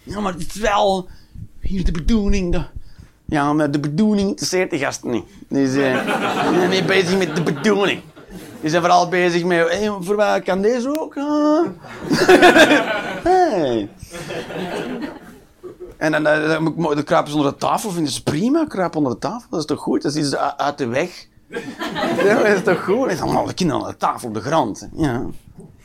Ja, 0.03 0.19
maar 0.19 0.33
het 0.33 0.45
is 0.55 0.61
wel 0.61 1.07
hier 1.59 1.83
de 1.85 1.91
bedoeling. 1.91 2.51
de- 2.51 2.65
ja, 3.25 3.53
maar 3.53 3.71
de 3.71 3.79
bedoeling 3.79 4.29
interesseert 4.29 4.69
de 4.71 4.77
gasten 4.77 5.09
niet. 5.11 5.23
Eh, 5.23 5.57
die 5.57 5.67
zijn 5.67 6.69
niet 6.69 6.85
bezig 6.85 7.17
met 7.17 7.35
de 7.35 7.43
bedoeling. 7.43 8.01
Die 8.61 8.69
zijn 8.69 8.81
vooral 8.81 9.09
bezig 9.09 9.43
met, 9.43 9.89
voor 9.99 10.15
mij 10.15 10.41
kan 10.41 10.61
deze 10.61 10.99
ook? 11.01 11.15
Hey. 13.23 13.89
En 15.97 16.11
dan, 16.11 16.23
dan, 16.23 16.47
dan, 16.47 16.73
mo- 16.75 16.93
dan 16.95 17.03
kruipen 17.03 17.31
ze 17.31 17.37
onder 17.37 17.51
de 17.51 17.57
tafel, 17.57 17.91
vinden 17.91 18.11
ze 18.11 18.23
prima, 18.23 18.65
kruipen 18.65 18.97
onder 18.97 19.13
de 19.13 19.19
tafel, 19.19 19.47
dat 19.49 19.59
is 19.59 19.65
toch 19.65 19.79
goed? 19.79 20.01
Dat 20.01 20.15
is 20.15 20.25
iets 20.25 20.35
uit 20.35 20.77
de 20.77 20.87
weg. 20.87 21.27
Dat 22.23 22.45
is 22.45 22.63
toch 22.63 22.83
goed? 22.83 23.07
En 23.07 23.17
dan 23.17 23.47
de 23.47 23.53
kinderen 23.53 23.83
aan 23.83 23.89
de 23.89 23.97
tafel 23.97 24.27
op 24.27 24.33
de 24.33 24.41
grond. 24.41 24.89
Ja, 24.93 25.25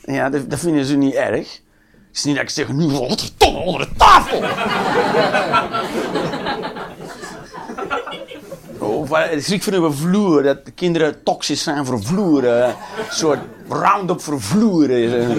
ja 0.02 0.30
dat, 0.30 0.58
vinden 0.58 0.84
ze 0.84 0.96
niet 0.96 1.14
erg. 1.14 1.60
Het 2.08 2.16
is 2.20 2.24
niet 2.24 2.34
dat 2.34 2.44
ik 2.44 2.50
zeg, 2.50 2.68
nu 2.68 2.88
godverdomme 2.88 3.58
onder 3.58 3.80
de 3.80 3.94
tafel. 3.96 4.42
Of 8.78 9.10
eh, 9.12 9.32
ik 9.32 9.44
schrik 9.44 9.62
van 9.62 9.72
uw 9.72 9.92
vloer, 9.92 10.42
dat 10.42 10.64
de 10.64 10.70
kinderen 10.70 11.22
toxisch 11.22 11.62
zijn 11.62 11.86
voor 11.86 12.02
vloeren. 12.02 12.68
Een 12.68 12.74
soort 13.10 13.38
round-up 13.68 14.20
voor 14.20 14.40
vloeren. 14.40 15.38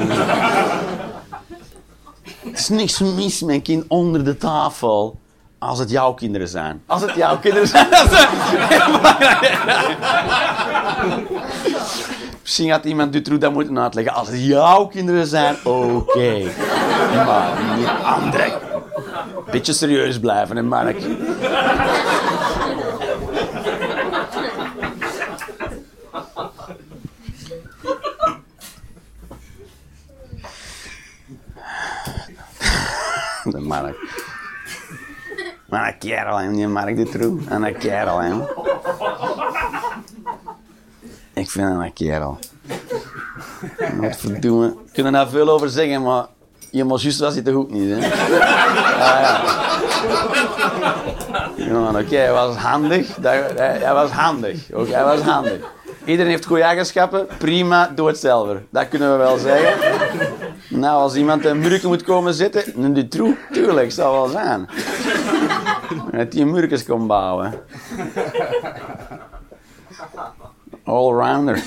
Het 2.43 2.59
is 2.59 2.69
niks 2.69 2.99
mis 2.99 3.41
met 3.41 3.55
een 3.55 3.61
kind 3.61 3.85
onder 3.87 4.23
de 4.23 4.37
tafel. 4.37 5.19
Als 5.67 5.79
het 5.79 5.89
jouw 5.89 6.13
kinderen 6.13 6.47
zijn. 6.47 6.83
Als 6.85 7.01
het 7.01 7.15
jouw 7.15 7.39
kinderen 7.39 7.67
zijn. 7.67 7.87
Misschien 12.41 12.71
had 12.71 12.85
iemand 12.85 13.13
Dutroux 13.13 13.41
dat 13.41 13.53
moeten 13.53 13.79
uitleggen. 13.79 14.13
Als 14.13 14.27
het 14.27 14.45
jouw 14.45 14.87
kinderen 14.87 15.27
zijn, 15.27 15.55
oké. 15.63 16.41
Maar 17.25 17.77
niet 17.77 17.87
andere. 18.03 18.59
Beetje 19.51 19.73
serieus 19.73 20.19
blijven, 20.19 20.55
hè, 20.55 20.63
Mark. 20.63 20.97
De 33.43 33.59
Mark. 33.59 33.95
Maar 35.73 35.87
een 35.87 35.97
kerel, 35.97 36.37
hè, 36.37 36.51
die 36.51 36.67
Mark 36.67 36.95
Dutroux. 36.95 37.43
En 37.49 37.63
een 37.63 37.77
kerel. 37.77 38.21
Ik 41.33 41.49
vind 41.49 41.67
hem 41.67 41.81
een 41.81 41.93
kerel. 41.93 42.37
Wat 43.99 44.17
verdoemen. 44.17 44.69
We 44.69 44.91
kunnen 44.93 45.11
daar 45.11 45.27
veel 45.27 45.49
over 45.49 45.69
zeggen, 45.69 46.01
maar 46.01 46.25
je 46.69 46.83
moet 46.83 47.01
juist 47.01 47.19
was 47.19 47.33
hij 47.33 47.43
toch 47.43 47.55
ook 47.55 47.71
niet, 47.71 47.89
hè? 47.89 47.97
Ja, 48.97 49.19
ja. 49.19 49.41
Oké, 51.99 52.15
hij 52.15 52.31
was 52.31 52.55
handig. 52.55 53.15
Hij, 53.21 53.51
hij 53.55 53.93
was 53.93 54.09
handig. 54.09 54.71
Oké, 54.73 54.93
hij 54.93 55.03
was 55.03 55.19
handig. 55.19 55.59
Iedereen 56.05 56.31
heeft 56.31 56.45
goede 56.45 56.63
eigenschappen. 56.63 57.27
Prima, 57.37 57.91
doe 57.95 58.07
het 58.07 58.17
zelf. 58.17 58.49
Dat 58.69 58.87
kunnen 58.87 59.11
we 59.11 59.17
wel 59.17 59.37
zeggen. 59.37 59.89
Nou, 60.69 61.01
als 61.01 61.15
iemand 61.15 61.45
een 61.45 61.59
murken 61.59 61.87
moet 61.87 62.03
komen 62.03 62.33
zitten, 62.33 62.83
een 62.83 62.93
Dutroux, 62.93 63.37
tuurlijk, 63.51 63.91
zal 63.91 64.11
wel 64.11 64.27
zijn. 64.27 64.67
Dat 66.11 66.31
die 66.31 66.45
murkens 66.45 66.85
kon 66.85 67.07
bouwen. 67.07 67.53
Allrounder. 70.83 71.63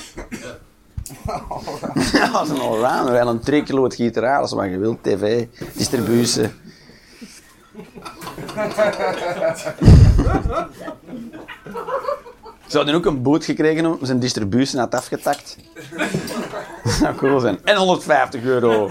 Ja, 2.12 2.28
dat 2.33 2.42
is 2.42 2.49
een 2.49 2.61
allrounder. 2.61 3.14
En 3.14 3.26
een 3.26 3.40
trekloot 3.40 3.95
gitaar, 3.95 4.40
als 4.40 4.52
wat 4.52 4.64
je 4.64 4.78
wilt. 4.78 5.02
TV, 5.02 5.47
distributie. 5.75 6.50
Zou 12.66 12.85
die 12.85 12.95
ook 12.95 13.06
een 13.06 13.23
boot 13.23 13.45
gekregen 13.45 13.87
om 13.87 13.99
zijn 14.02 14.18
distributie 14.18 14.78
had 14.78 14.95
afgetakt? 14.95 15.56
Dat 16.85 16.92
zou 16.92 17.14
cool 17.14 17.40
zijn. 17.40 17.59
En 17.64 17.76
150 17.76 18.42
euro. 18.42 18.90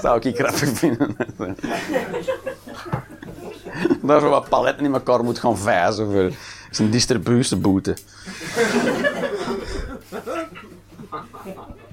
Zou 0.00 0.20
ik 0.20 0.36
grappig 0.36 0.68
vinden. 0.78 1.16
Daar 4.02 4.20
zo 4.20 4.28
wat 4.28 4.48
paletten 4.48 4.84
in 4.86 4.92
elkaar 4.92 5.24
moet 5.24 5.38
gaan 5.38 5.58
vijzen 5.58 6.12
voor 6.12 6.30
zijn 6.70 6.90
distributieboete. 6.90 7.96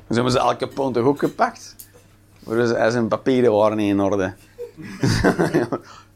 Dus 0.07 0.15
hebben 0.15 0.31
ze 0.31 0.39
elke 0.39 0.67
pond 0.67 0.98
ook 0.98 1.19
gepakt? 1.19 1.75
Voor 2.45 2.65
ze- 2.67 2.88
zijn 2.91 3.07
papieren 3.07 3.51
waren 3.53 3.77
niet 3.77 3.89
in 3.89 4.00
orde. 4.00 4.33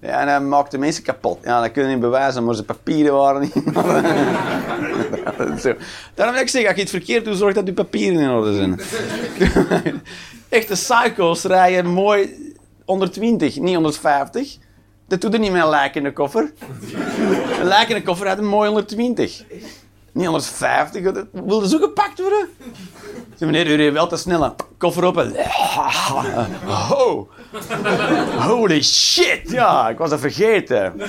ja, 0.02 0.20
en 0.22 0.28
hij 0.28 0.42
maakte 0.42 0.78
mensen 0.78 1.04
kapot. 1.04 1.40
Ja, 1.44 1.62
dat 1.62 1.72
kunnen 1.72 1.92
niet 1.92 2.00
bewijzen, 2.00 2.44
maar 2.46 2.54
zijn 2.54 2.66
papieren 2.66 3.14
waren 3.14 3.42
niet 3.42 3.56
in 3.56 3.76
orde. 3.78 4.02
Dat. 5.38 5.76
Daarom 6.14 6.36
wil 6.36 6.44
ik 6.44 6.50
zeggen, 6.50 6.68
als 6.68 6.76
je 6.76 6.82
het 6.82 6.90
verkeerd 6.90 7.26
doet, 7.26 7.38
zorg 7.38 7.54
dat 7.54 7.66
je 7.68 7.74
papieren 7.74 8.20
in 8.20 8.30
orde 8.30 8.56
zijn. 8.56 8.80
Echte 10.58 10.74
psycho's 10.74 11.44
rijden 11.44 11.86
mooi 11.86 12.54
120, 12.86 13.56
niet 13.60 13.76
150. 13.76 14.58
Dat 15.08 15.22
doet 15.22 15.34
er 15.34 15.40
niet 15.40 15.52
meer 15.52 15.62
een 15.62 15.70
lijk 15.70 15.96
in 15.96 16.04
de 16.04 16.14
koffer. 16.14 16.54
Een 17.60 17.68
lijk 17.68 17.90
in 17.90 17.96
de 17.96 18.04
koffer 18.04 18.26
rijdt 18.26 18.40
een 18.40 18.48
mooi 18.48 18.68
120. 18.68 19.44
Niet 20.12 20.26
150, 20.26 21.04
dat 21.04 21.26
wilde 21.32 21.68
zo 21.68 21.78
gepakt 21.78 22.20
worden. 22.20 22.50
Zeg, 23.36 23.50
meneer, 23.50 23.68
u 23.68 23.76
reed 23.76 23.94
wel 23.94 24.08
te 24.08 24.18
snel. 24.18 24.56
Koffer 24.78 25.04
open. 25.04 25.36
Oh. 26.90 27.30
Holy 28.40 28.84
shit, 28.84 29.42
ja, 29.50 29.90
ik 29.90 29.98
was 29.98 30.10
dat 30.10 30.20
vergeten. 30.20 30.94
Ik 30.96 31.06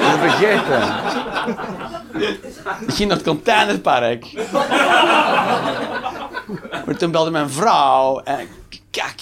was 0.00 0.18
vergeten. 0.18 0.82
Ik 2.86 2.94
ging 2.94 3.08
naar 3.08 3.16
het 3.16 3.26
containerpark. 3.26 4.24
Maar 6.86 6.96
toen 6.96 7.10
belde 7.10 7.30
mijn 7.30 7.50
vrouw 7.50 8.20
en 8.20 8.48
kak. 8.90 9.20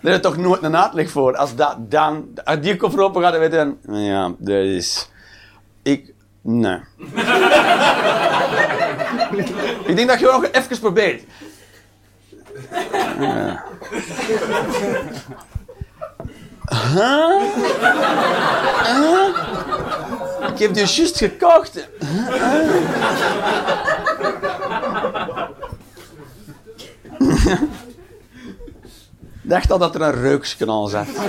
Er 0.00 0.12
is 0.12 0.20
toch 0.20 0.36
nooit 0.36 0.62
een 0.62 0.76
uitleg 0.76 1.10
voor. 1.10 1.36
Als 1.36 1.54
dat 1.54 1.90
dan, 1.90 2.28
als 2.44 2.60
die 2.60 2.76
koffer 2.76 3.00
open 3.00 3.22
gaat, 3.22 3.32
dan 3.32 3.40
weet 3.40 3.52
je 3.52 3.76
ja, 4.00 4.32
dat 4.38 4.64
is, 4.64 5.10
ik, 5.82 6.12
nee. 6.40 6.80
ik 9.86 9.96
denk 9.96 10.08
dat 10.08 10.20
je 10.20 10.26
nog 10.32 10.44
even 10.52 10.80
probeert. 10.80 11.24
Huh? 13.18 13.56
Huh? 18.84 19.28
Ik 20.52 20.58
heb 20.58 20.74
die 20.74 20.86
juist 20.86 21.16
gekocht. 21.18 21.76
Ik 21.76 21.88
dacht 29.52 29.72
al 29.72 29.78
dat 29.78 29.94
er 29.94 30.00
een 30.00 30.20
reukje 30.20 30.66
aan 30.66 30.88
zat. 30.88 31.06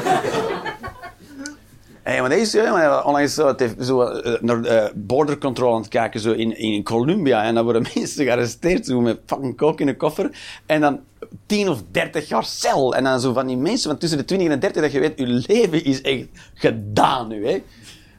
Hey, 2.03 2.22
maar 2.22 2.72
maar 2.72 3.06
onlangs 3.06 3.34
zo, 3.34 3.48
het 3.48 3.60
heeft 3.60 3.86
zo, 3.86 4.01
eh, 4.01 4.42
naar 4.42 4.63
eh, 4.63 4.92
border 4.96 5.38
control 5.38 5.74
aan 5.74 5.82
het 5.82 5.89
kijken 5.89 6.20
zo 6.20 6.32
in, 6.32 6.58
in 6.58 6.84
Colombia. 6.84 7.44
En 7.44 7.56
dan 7.56 7.63
worden 7.63 7.82
mensen 7.94 8.25
gearresteerd 8.25 8.86
zo, 8.86 9.01
met 9.01 9.20
fucking 9.25 9.58
coke 9.58 9.82
in 9.82 9.88
een 9.88 9.98
koffer. 9.98 10.30
En 10.65 10.82
dan 10.82 11.00
10 11.46 11.70
of 11.70 11.82
30 11.92 12.27
jaar 12.27 12.44
cel. 12.44 12.96
En 12.96 13.03
dan 13.03 13.20
zo 13.20 13.34
van 13.34 13.48
die 13.48 13.58
mensen 13.58 13.89
van 13.89 14.00
tussen 14.00 14.18
de 14.18 14.25
20 14.25 14.48
en 14.48 14.53
de 14.53 14.60
30 14.60 14.82
dat 14.82 14.92
je 14.92 15.00
weet, 15.00 15.18
je 15.18 15.44
leven 15.48 15.86
is 15.86 16.01
echt 16.01 16.25
gedaan 16.53 17.27
nu. 17.27 17.48
Hè? 17.48 17.63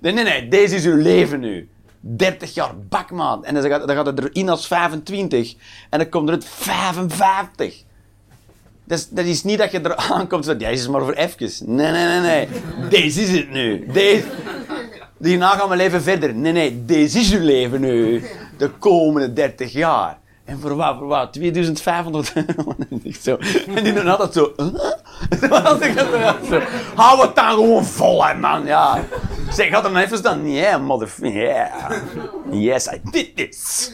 Nee, 0.00 0.12
nee, 0.12 0.24
nee, 0.24 0.48
deze 0.48 0.74
is 0.74 0.84
uw 0.84 0.96
leven 0.96 1.40
nu. 1.40 1.68
30 2.00 2.54
jaar 2.54 2.78
bakmaat. 2.88 3.44
En 3.44 3.54
dan 3.54 3.62
gaat, 3.62 3.86
dan 3.86 3.96
gaat 3.96 4.06
het 4.06 4.18
erin 4.18 4.48
als 4.48 4.66
25. 4.66 5.54
En 5.90 5.98
dan 5.98 6.08
komt 6.08 6.28
er 6.28 6.34
het 6.34 6.44
55. 6.44 7.84
Dat 8.86 8.98
is, 8.98 9.08
dat 9.08 9.24
is 9.24 9.42
niet 9.44 9.58
dat 9.58 9.70
je 9.72 9.80
er 9.80 9.96
aankomt 10.12 10.48
en 10.48 10.58
deze 10.58 10.70
is 10.72 10.88
maar 10.88 11.00
voor 11.02 11.12
even. 11.12 11.50
Nee, 11.74 11.90
nee, 11.92 12.06
nee, 12.06 12.20
nee. 12.20 12.48
Deze 12.90 13.20
is 13.22 13.30
het 13.30 13.50
nu. 13.50 13.86
Deze... 13.92 14.24
Hierna 15.18 15.56
gaan 15.56 15.68
we 15.68 15.76
leven 15.76 16.02
verder. 16.02 16.34
Nee, 16.34 16.52
nee, 16.52 16.84
deze 16.84 17.18
is 17.18 17.32
uw 17.32 17.40
leven 17.44 17.80
nu. 17.80 18.24
De 18.58 18.68
komende 18.68 19.32
30 19.32 19.72
jaar. 19.72 20.18
En 20.44 20.60
voor 20.60 20.74
wat? 20.76 20.96
Voor 20.98 21.06
wat? 21.06 21.32
2500 21.32 22.32
euro. 22.34 22.74
Echt 23.04 23.22
zo. 23.22 23.36
En 23.74 23.84
die 23.84 23.92
doen 23.92 24.08
altijd 24.08 24.32
zo. 24.32 24.52
dat 25.48 25.82
zo- 26.48 26.60
Hou 26.94 27.20
het 27.20 27.34
dan 27.36 27.50
gewoon 27.50 27.84
vol, 27.84 28.26
hè, 28.26 28.34
man. 28.34 28.64
Ja. 28.66 29.04
Zeg, 29.50 29.70
had 29.70 29.82
nou 29.82 29.96
even 30.04 30.18
staan. 30.18 30.50
Yeah, 30.50 30.82
motherfucker. 30.82 31.70
Yes, 32.50 32.86
I 32.86 33.00
did 33.10 33.36
this. 33.36 33.92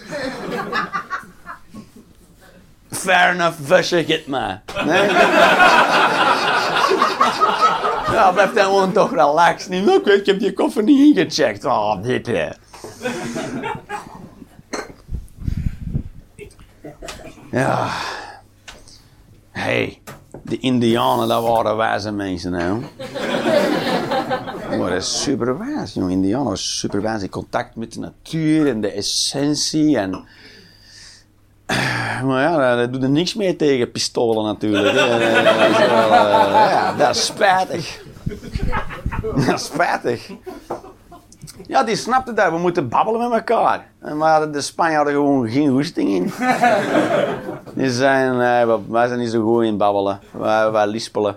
Fair 2.90 3.30
enough, 3.34 3.56
Vusje, 3.62 4.04
get 4.04 4.26
me. 4.26 4.58
Nee? 4.84 5.08
Ja, 8.12 8.30
blijft 8.32 8.54
hij 8.54 8.62
gewoon 8.64 8.92
toch 8.92 9.10
relaxed. 9.14 9.68
Niet, 9.68 9.84
"Nou, 9.84 9.98
ik 9.98 10.04
weet, 10.04 10.18
ik 10.20 10.26
heb 10.26 10.38
die 10.38 10.52
koffer 10.52 10.82
niet 10.82 11.16
ingecheckt. 11.16 11.64
Oh, 11.64 12.02
dit 12.02 12.26
hè. 12.26 12.48
Ja. 17.50 17.88
hey, 19.50 20.00
de 20.42 20.58
Indianen, 20.58 21.28
dat 21.28 21.42
waren 21.42 21.76
wijze 21.76 22.12
mensen, 22.12 22.50
nou. 22.50 22.82
Die 24.70 24.78
waren 24.78 25.02
super 25.02 25.58
wijs, 25.58 25.94
jongen. 25.94 26.10
Indianen 26.10 26.44
waren 26.44 26.58
super 26.58 27.02
wijs 27.02 27.22
in 27.22 27.28
contact 27.30 27.76
met 27.76 27.92
de 27.92 28.00
natuur 28.00 28.68
en 28.68 28.80
de 28.80 28.90
essentie. 28.92 29.98
En... 29.98 30.24
Maar 32.24 32.42
ja, 32.42 32.76
dat 32.76 32.92
doet 32.92 33.02
er 33.02 33.08
niks 33.08 33.34
mee 33.34 33.56
tegen 33.56 33.90
pistolen 33.90 34.44
natuurlijk. 34.44 34.98
hè. 34.98 35.08
Dat 35.08 35.70
is 35.70 35.78
eh, 35.78 36.70
ja, 36.70 36.94
dat 36.98 37.14
is 37.14 37.26
spijtig. 37.26 38.02
Dat 39.46 39.54
is 39.54 39.64
spijtig. 39.64 40.30
Ja, 41.66 41.82
die 41.82 41.96
snapte 41.96 42.32
dat. 42.32 42.50
We 42.50 42.58
moeten 42.58 42.88
babbelen 42.88 43.30
met 43.30 43.38
elkaar. 43.48 43.86
Hadden 44.18 44.52
de 44.52 44.60
Spanjaarden 44.60 45.12
gewoon 45.12 45.48
geen 45.48 45.70
goesting 45.70 46.08
in. 46.08 46.32
Die 47.74 47.90
zijn, 47.90 48.32
eh, 48.40 48.74
wij 48.88 49.06
zijn 49.06 49.18
niet 49.18 49.30
zo 49.30 49.42
goed 49.42 49.64
in 49.64 49.76
babbelen. 49.76 50.20
Wij, 50.30 50.70
wij 50.70 50.86
lispelen. 50.86 51.36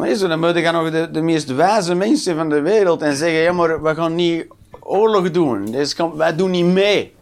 Maar 0.00 0.08
is 0.08 0.18
dan 0.18 0.38
moeten 0.38 0.62
gaan 0.62 0.74
nog 0.74 0.90
de, 0.90 1.10
de 1.10 1.20
meest 1.20 1.54
wijze 1.54 1.94
mensen 1.94 2.36
van 2.36 2.48
de 2.48 2.60
wereld 2.60 3.02
en 3.02 3.16
zeggen: 3.16 3.40
ja, 3.40 3.52
maar 3.52 3.82
we 3.82 3.94
gaan 3.94 4.14
niet 4.14 4.46
oorlog 4.80 5.30
doen. 5.30 5.64
Dus 5.70 5.94
kan, 5.94 6.16
wij 6.16 6.36
doen 6.36 6.50
niet 6.50 6.64
mee. 6.64 7.14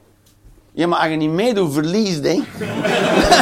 Ja, 0.73 0.87
maar 0.87 0.99
als 0.99 1.09
je 1.09 1.17
niet 1.17 1.31
meedoet, 1.31 1.73
verliest, 1.73 2.23
hè. 2.23 2.43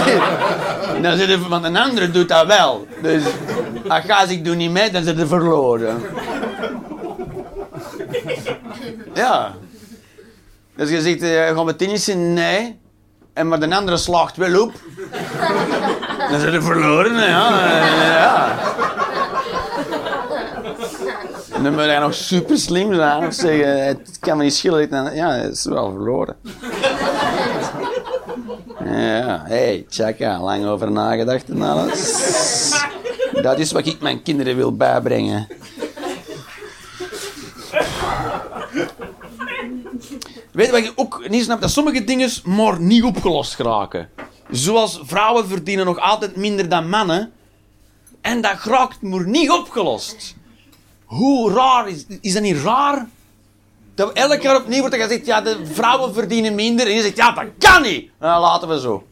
dan 1.02 1.16
zit 1.16 1.28
er, 1.28 1.48
want 1.48 1.64
een 1.64 1.76
andere 1.76 2.10
doet 2.10 2.28
dat 2.28 2.46
wel. 2.46 2.86
Dus 3.02 3.22
als 4.08 4.30
ik 4.30 4.44
doe 4.44 4.54
niet 4.54 4.70
mee, 4.70 4.90
dan 4.90 5.02
zit 5.02 5.18
er 5.18 5.26
verloren. 5.26 5.96
Ja. 9.14 9.54
Dus 10.76 10.90
je 10.90 11.00
zegt, 11.00 11.22
eh, 11.22 11.54
gaan 11.56 11.66
we 11.66 11.76
tennissen? 11.76 12.32
Nee. 12.32 12.78
En 13.32 13.48
maar 13.48 13.60
de 13.60 13.74
andere 13.74 13.96
slaagt 13.96 14.36
wel 14.36 14.62
op. 14.62 14.72
Dan 16.30 16.40
zit 16.40 16.52
er 16.52 16.62
verloren, 16.62 17.14
ja. 17.14 17.66
Ja. 18.04 18.58
En 21.56 21.62
dan 21.62 21.74
moet 21.74 21.84
je 21.84 21.98
nog 22.00 22.14
super 22.14 22.58
slim 22.58 22.94
zijn 22.94 23.26
of 23.26 23.34
zeggen, 23.34 23.86
het 23.86 24.18
kan 24.20 24.36
me 24.36 24.42
niet 24.42 24.54
schillen. 24.54 25.14
Ja, 25.14 25.30
het 25.30 25.52
is 25.52 25.64
wel 25.64 25.90
verloren. 25.90 26.36
Ja, 28.84 29.42
hey, 29.46 29.86
tjaka, 29.88 30.40
lang 30.40 30.66
over 30.66 30.92
nagedacht 30.92 31.48
en 31.48 31.62
alles. 31.62 32.84
Dat 33.42 33.58
is 33.58 33.72
wat 33.72 33.86
ik 33.86 34.00
mijn 34.00 34.22
kinderen 34.22 34.56
wil 34.56 34.76
bijbrengen. 34.76 35.48
Weet 40.52 40.66
je 40.66 40.72
wat 40.72 40.84
je 40.84 40.92
ook 40.94 41.28
niet 41.28 41.44
snapt? 41.44 41.60
Dat 41.60 41.70
sommige 41.70 42.04
dingen 42.04 42.30
maar 42.44 42.80
niet 42.80 43.02
opgelost 43.02 43.54
geraken. 43.54 44.08
Zoals 44.50 45.00
vrouwen 45.02 45.48
verdienen 45.48 45.84
nog 45.84 45.98
altijd 45.98 46.36
minder 46.36 46.68
dan 46.68 46.88
mannen. 46.88 47.32
En 48.20 48.40
dat 48.40 48.64
raakt 48.64 49.02
maar 49.02 49.26
niet 49.26 49.50
opgelost. 49.50 50.34
Hoe 51.06 51.52
raar 51.52 51.88
is, 51.88 52.04
is 52.20 52.32
dat 52.32 52.42
niet 52.42 52.62
raar? 52.62 53.06
Dat 53.94 54.12
elk 54.12 54.42
jaar 54.42 54.56
opnieuw 54.56 54.80
wordt 54.80 54.94
gezegd, 54.96 55.26
ja, 55.26 55.40
de 55.40 55.66
vrouwen 55.72 56.14
verdienen 56.14 56.54
minder. 56.54 56.86
En 56.86 56.92
je 56.94 57.02
zegt, 57.02 57.16
ja, 57.16 57.32
dat 57.32 57.44
kan 57.58 57.82
niet. 57.82 58.10
Nou, 58.20 58.40
laten 58.40 58.68
we 58.68 58.80
zo. 58.80 59.06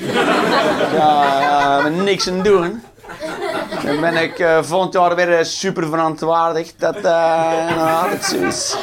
Ja, 0.94 1.82
we 1.84 1.90
niks 1.90 2.28
aan 2.28 2.42
doen. 2.42 2.82
Dan 3.84 4.00
ben 4.00 4.16
ik 4.16 4.38
eh, 4.38 4.62
volgend 4.62 4.92
jaar 4.92 5.14
weer 5.16 5.38
eh, 5.38 5.44
super 5.44 5.86
verantwoordelijk 5.88 6.74
dat 6.78 6.96
eh 6.96 7.02
nou, 7.76 8.10
dat 8.10 8.24
zo 8.24 8.36
is. 8.36 8.76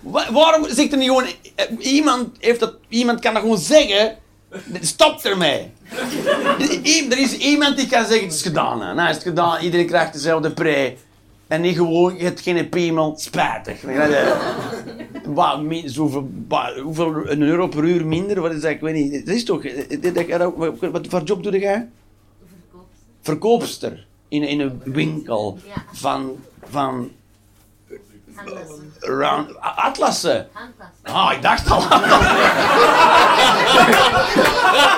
Wa- 0.00 0.32
waarom 0.32 0.66
zegt 0.68 0.92
er 0.92 0.98
niet 0.98 1.08
gewoon... 1.08 1.26
Iemand, 1.78 2.28
heeft 2.38 2.60
dat, 2.60 2.74
iemand 2.88 3.20
kan 3.20 3.32
dat 3.34 3.42
gewoon 3.42 3.58
zeggen... 3.58 4.16
Stop 4.80 5.20
ermee. 5.22 5.72
I- 6.84 7.06
Er 7.10 7.18
is 7.18 7.36
iemand 7.36 7.76
die 7.76 7.86
kan 7.86 8.04
zeggen, 8.04 8.24
het 8.26 8.34
is 8.34 8.42
gedaan. 8.42 8.82
Hè. 8.82 8.94
Nou 8.94 9.08
is 9.08 9.14
het 9.14 9.24
gedaan, 9.24 9.62
iedereen 9.62 9.86
krijgt 9.86 10.12
dezelfde 10.12 10.50
pre. 10.52 10.94
En 11.46 11.60
niet 11.60 11.76
gewoon, 11.76 12.16
je 12.16 12.24
hebt 12.24 12.40
geen 12.40 12.68
piemel, 12.68 13.14
spijtig. 13.18 13.82
Wat, 15.24 15.62
mi- 15.62 15.88
zoveel, 15.88 16.30
wa- 16.48 16.80
hoeveel, 16.82 17.30
een 17.30 17.42
euro 17.42 17.66
per 17.68 17.84
uur 17.84 18.06
minder? 18.06 18.40
Wat 18.40 18.52
is 18.52 18.60
dat? 18.60 18.70
Ik 18.70 18.80
weet 18.80 18.94
niet. 18.94 19.26
Dat 19.26 19.34
is 19.34 19.44
toch... 19.44 19.64
eh, 19.64 20.46
Wat 20.56 20.90
wat 20.90 21.06
voor 21.08 21.22
job 21.22 21.42
doe 21.42 21.58
jij? 21.58 21.88
Verkoopster. 23.20 24.06
In, 24.28 24.42
in 24.42 24.60
een 24.60 24.80
winkel 24.84 25.58
van... 25.92 26.36
van. 26.62 27.10
Round, 29.00 29.50
atlassen. 29.60 30.48
Handlassen. 30.52 31.00
Ah, 31.02 31.32
ik 31.32 31.42
dacht 31.42 31.70
al. 31.70 31.80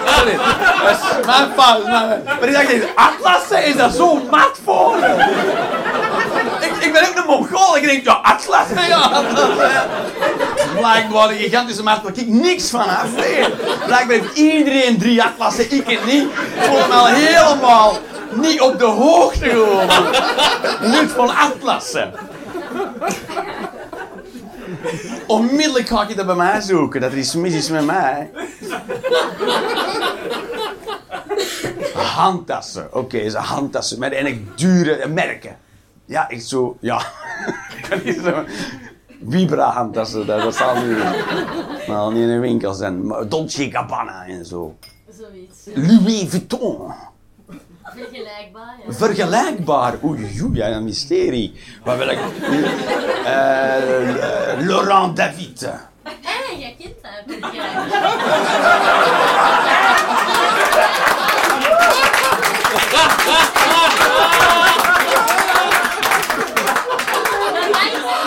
Sorry, 0.06 0.36
dat 0.82 0.90
is 0.90 1.26
mijn 1.26 1.52
fout. 1.56 1.86
Maar 1.86 2.18
ik 2.42 2.52
dacht, 2.52 2.68
atlassen 2.94 3.64
is 3.64 3.76
dat 3.76 3.94
zo 3.94 4.14
mat 4.30 4.58
voor? 4.64 4.96
ik, 6.60 6.72
ik 6.80 6.92
ben 6.92 7.08
ook 7.08 7.16
een 7.16 7.26
Mongool. 7.26 7.76
Ik 7.76 7.82
denk, 7.82 8.04
ja, 8.04 8.12
atlassen, 8.12 8.86
ja. 8.88 8.96
atlassen. 8.96 9.90
Blijkbaar 10.76 11.30
een 11.30 11.36
gigantische 11.36 11.82
markt 11.82 12.02
waar 12.02 12.12
ik 12.14 12.28
niks 12.28 12.70
van 12.70 12.88
af 12.88 13.14
weet. 13.14 13.50
Blijkbaar 13.86 14.16
heeft 14.16 14.34
iedereen 14.34 14.98
drie 14.98 15.22
atlassen, 15.22 15.72
ik 15.72 15.86
het 15.86 16.04
niet. 16.04 16.22
Ik 16.22 16.62
voel 16.62 16.86
me 16.86 16.94
al 16.94 17.06
helemaal 17.06 17.98
niet 18.30 18.60
op 18.60 18.78
de 18.78 18.84
hoogte 18.84 19.48
gewoon. 19.48 19.86
Nut 20.80 21.10
van 21.10 21.36
atlassen. 21.36 22.12
Onmiddellijk 25.26 25.88
ga 25.88 26.06
je 26.08 26.14
dat 26.14 26.26
bij 26.26 26.34
mij 26.34 26.60
zoeken, 26.60 27.00
dat 27.00 27.12
er 27.12 27.18
iets 27.18 27.34
mis 27.34 27.54
is 27.54 27.68
met 27.68 27.84
mij. 27.84 28.30
Handtassen, 31.94 32.94
oké, 32.94 33.28
ze 33.30 33.38
handtassen 33.38 33.98
met 33.98 34.12
en 34.12 34.48
dure 34.56 35.08
merken. 35.08 35.56
Ja, 36.04 36.28
ik 36.28 36.40
zo, 36.40 36.76
ja. 36.80 37.02
Dat 37.90 38.00
is 38.02 38.16
zo- 38.22 38.44
Vibra 39.28 39.70
handtassen, 39.70 40.26
dat, 40.26 40.42
dat 40.42 40.54
zal 40.56 40.74
niet, 40.82 40.96
zal 41.86 42.10
niet 42.10 42.22
in 42.22 42.28
een 42.28 42.40
winkel 42.40 42.72
zijn. 42.74 43.06
Maar 43.06 43.28
Dolce 43.28 43.70
Gabbana 43.70 44.24
en 44.26 44.44
zo. 44.46 44.76
Zoiets. 45.18 45.58
Louis 45.88 46.24
Vuitton. 46.28 46.92
Vergelijkbaar, 47.96 48.76
ja. 48.86 48.92
Vergelijkbaar. 48.92 49.94
Oei, 50.04 50.40
oei, 50.42 50.56
ja, 50.56 50.68
een 50.68 50.84
mysterie. 50.84 51.52
Wat 51.84 51.96
wil 51.96 52.08
ik? 52.08 52.18
Eh, 53.24 54.58
Laurent 54.58 55.16
David. 55.16 55.62
Eh, 55.62 55.72
jij 56.58 56.76
kent 56.78 56.94
dat. 57.02 57.36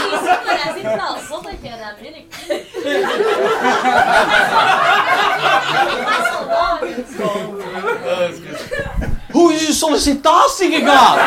niet 0.10 0.20
zo, 0.20 0.34
maar 0.46 0.60
hij 0.64 0.74
zit 0.76 0.84
wel 0.84 1.18
zot 1.30 1.44
dat 1.44 1.54
jij 1.62 1.78
dat 1.78 1.96
merkt. 2.02 2.48
Dat 2.48 2.58
is 6.20 6.30
wel 6.30 6.46
waar. 6.48 6.80
Hoe 9.32 9.45
is 9.56 9.68
je 9.68 9.74
sollicitatie 9.74 10.72
gegaan? 10.72 11.18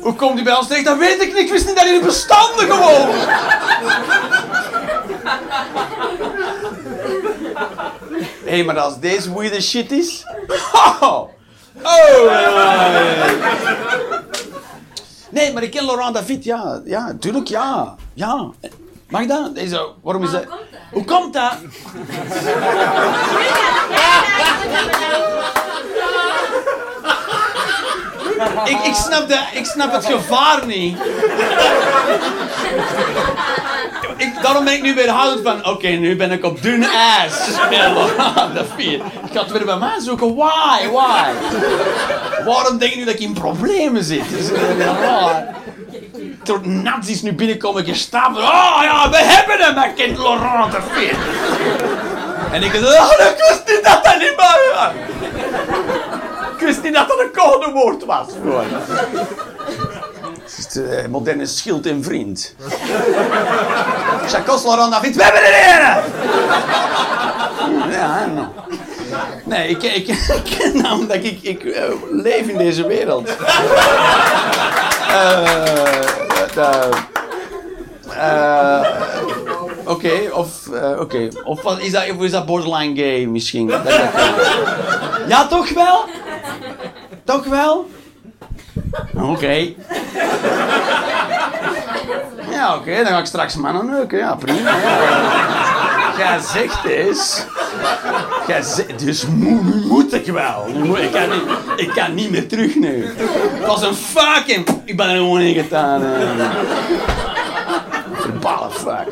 Hoe 0.00 0.14
komt 0.14 0.34
hij 0.34 0.42
bij 0.42 0.56
ons 0.56 0.66
terecht? 0.66 0.84
Dat 0.84 0.98
weet 0.98 1.22
ik 1.22 1.34
niet. 1.34 1.44
Ik 1.44 1.50
wist 1.50 1.66
niet 1.66 1.76
dat 1.76 1.84
hij 1.84 2.00
bestanden 2.00 2.70
gewoon. 2.70 3.08
Hé, 8.44 8.58
hey, 8.58 8.64
maar 8.64 8.78
als 8.78 8.98
deze 8.98 9.34
weird 9.38 9.62
shit 9.62 9.92
is. 9.92 10.24
Oh! 11.00 11.28
oh. 11.82 12.32
Nee, 15.30 15.52
maar 15.52 15.62
ik 15.62 15.70
ken 15.70 15.84
Laurent 15.84 16.14
David, 16.14 16.44
ja. 16.44 16.80
Ja, 16.84 17.14
tuurlijk, 17.20 17.48
ja. 17.48 17.94
Ja. 18.14 18.50
Mag 19.08 19.26
dat? 19.26 19.54
Deze, 19.54 19.88
waarom 20.02 20.24
is 20.24 20.30
dat? 20.30 20.44
Hoe 20.92 21.04
komt 21.04 21.32
dat? 21.32 21.52
Dat? 28.38 28.68
ik, 28.68 28.78
ik, 28.84 28.94
snap 28.94 29.28
de, 29.28 29.40
ik 29.52 29.66
snap 29.66 29.92
het 29.92 30.04
gevaar 30.04 30.66
niet. 30.66 30.96
Ik, 34.16 34.42
daarom 34.42 34.64
ben 34.64 34.74
ik 34.74 34.82
nu 34.82 34.94
weer 34.94 35.08
houden 35.08 35.42
van, 35.42 35.66
oké, 35.66 35.88
nu 35.88 36.16
ben 36.16 36.30
ik 36.30 36.44
op 36.44 36.62
dun 36.62 36.84
ijs. 36.84 37.34
dat 38.54 38.66
vier. 38.76 38.94
Ik 38.94 39.32
ga 39.32 39.40
het 39.40 39.50
weer 39.52 39.64
bij 39.64 39.76
mij 39.76 40.00
zoeken. 40.00 40.34
Why? 40.34 40.88
Why? 40.92 41.30
Waarom 42.44 42.78
denk 42.78 42.92
je 42.92 42.98
nu 42.98 43.04
dat 43.04 43.14
ik 43.14 43.20
in 43.20 43.32
problemen 43.32 44.04
zit? 44.04 44.52
Door 46.42 46.68
nazi's 46.68 47.22
nu 47.22 47.32
binnenkomen 47.32 47.84
gestaan. 47.84 48.36
Oh 48.36 48.78
ja, 48.82 49.10
we 49.10 49.16
hebben 49.16 49.74
hem, 49.74 49.94
kind 49.94 50.18
Laurent 50.18 50.72
de 50.72 50.78
Fit. 50.92 51.16
En 52.52 52.62
ik 52.62 52.72
dacht, 52.72 53.00
oh, 53.00 53.26
ik 53.26 53.44
wist 53.48 53.62
niet 53.66 53.84
dat 53.84 54.04
dat 54.04 54.18
niet 54.18 54.36
maar... 54.36 54.94
Ik 56.54 56.66
wist 56.66 56.82
niet 56.82 56.94
dat 56.94 57.08
dat 57.08 57.20
een 57.20 57.30
codewoord 57.32 58.04
was. 58.04 58.26
Gewoon. 58.42 58.66
De 60.72 61.06
moderne 61.10 61.46
schild 61.46 61.86
en 61.86 62.02
vriend. 62.02 62.54
Chacos 64.26 64.64
Laurent 64.64 64.92
David, 64.92 65.16
we 65.16 65.22
hebben 65.22 65.42
een! 65.42 65.52
Ja, 67.92 68.26
nou. 68.26 68.46
Nee, 69.44 69.68
ik, 69.68 69.82
ik, 69.82 70.08
ik 70.08 70.58
ken 70.58 70.82
namelijk, 70.82 71.22
ik, 71.22 71.42
ik 71.42 71.64
eh, 71.64 71.84
leef 72.10 72.46
in 72.46 72.58
deze 72.58 72.86
wereld. 72.86 73.28
Eh, 75.12 75.44
de- 76.54 76.88
eh, 78.16 78.80
Oké, 79.86 80.30
of, 80.32 80.48
eh, 80.72 81.00
oké. 81.00 81.28
of 81.44 81.78
is, 81.78 81.92
dat, 81.92 82.02
is 82.20 82.30
dat 82.30 82.46
borderline 82.46 82.96
gay 82.96 83.24
misschien? 83.24 83.72
Ja, 85.28 85.46
toch 85.46 85.68
wel? 85.72 86.04
Toch 87.24 87.44
wel? 87.44 87.90
Oké. 89.14 89.72
Ja, 92.50 92.74
oké, 92.74 92.94
dan 92.96 93.06
ga 93.06 93.18
ik 93.18 93.26
straks 93.26 93.56
mannen 93.56 93.86
neuken. 93.86 94.18
Ja, 94.18 94.34
prima. 94.34 94.70
Ja. 94.76 96.14
Jij 96.18 96.38
zegt 96.40 96.84
eens. 96.84 97.44
Zegt, 98.46 98.98
dus 98.98 99.26
moet 99.88 100.12
ik 100.14 100.26
wel. 100.26 100.66
Ik, 100.96 101.10
kan 101.12 101.28
niet, 101.30 101.42
ik 101.76 101.88
kan 101.94 102.14
niet 102.14 102.30
meer 102.30 102.48
terug 102.48 102.74
nu. 102.74 103.06
Het 103.16 103.66
was 103.66 103.82
een 103.82 103.94
fucking... 103.94 104.66
Ik 104.84 104.96
ben 104.96 105.08
er 105.08 105.16
gewoon 105.16 105.40
in 105.40 105.54
gedaan. 105.62 106.02
eh. 106.04 106.50
Verbale 108.14 108.70
fuck. 108.70 109.06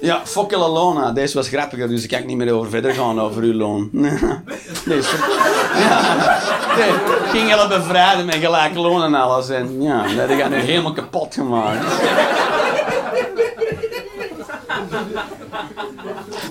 Ja, 0.00 0.22
la 0.34 0.68
Lona. 0.68 1.12
Deze 1.12 1.34
was 1.36 1.48
grappiger, 1.48 1.88
dus 1.88 2.02
ik 2.02 2.08
kan 2.10 2.26
niet 2.26 2.36
meer 2.36 2.52
over 2.52 2.70
verder 2.70 2.92
gaan 2.94 3.20
over 3.20 3.42
uw 3.42 3.52
loon. 3.54 3.88
Deze. 4.84 5.16
Ja. 5.78 6.00
Ging 7.28 7.48
heel 7.54 7.68
bevrijden 7.68 8.26
met 8.26 8.34
gelijk 8.34 8.74
loon 8.74 9.02
en 9.02 9.14
alles. 9.14 9.48
En 9.48 9.82
ja, 9.82 10.02
dat 10.16 10.30
ik 10.30 10.48
nu 10.48 10.56
helemaal 10.56 10.92
kapot 10.92 11.34
gemaakt. 11.34 11.84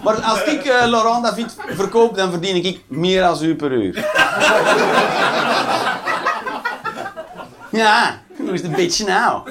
Maar 0.03 0.21
als 0.21 0.43
ik 0.43 0.65
eh, 0.65 0.87
Laurent 0.87 1.23
David 1.23 1.55
verkoop, 1.67 2.15
dan 2.15 2.31
verdien 2.31 2.55
ik 2.65 2.79
meer 2.87 3.21
dan 3.21 3.43
u 3.43 3.55
per 3.55 3.71
uur. 3.71 3.93
Ja, 7.71 8.21
who's 8.37 8.61
the 8.61 8.69
bitch 8.69 8.99
now? 9.07 9.45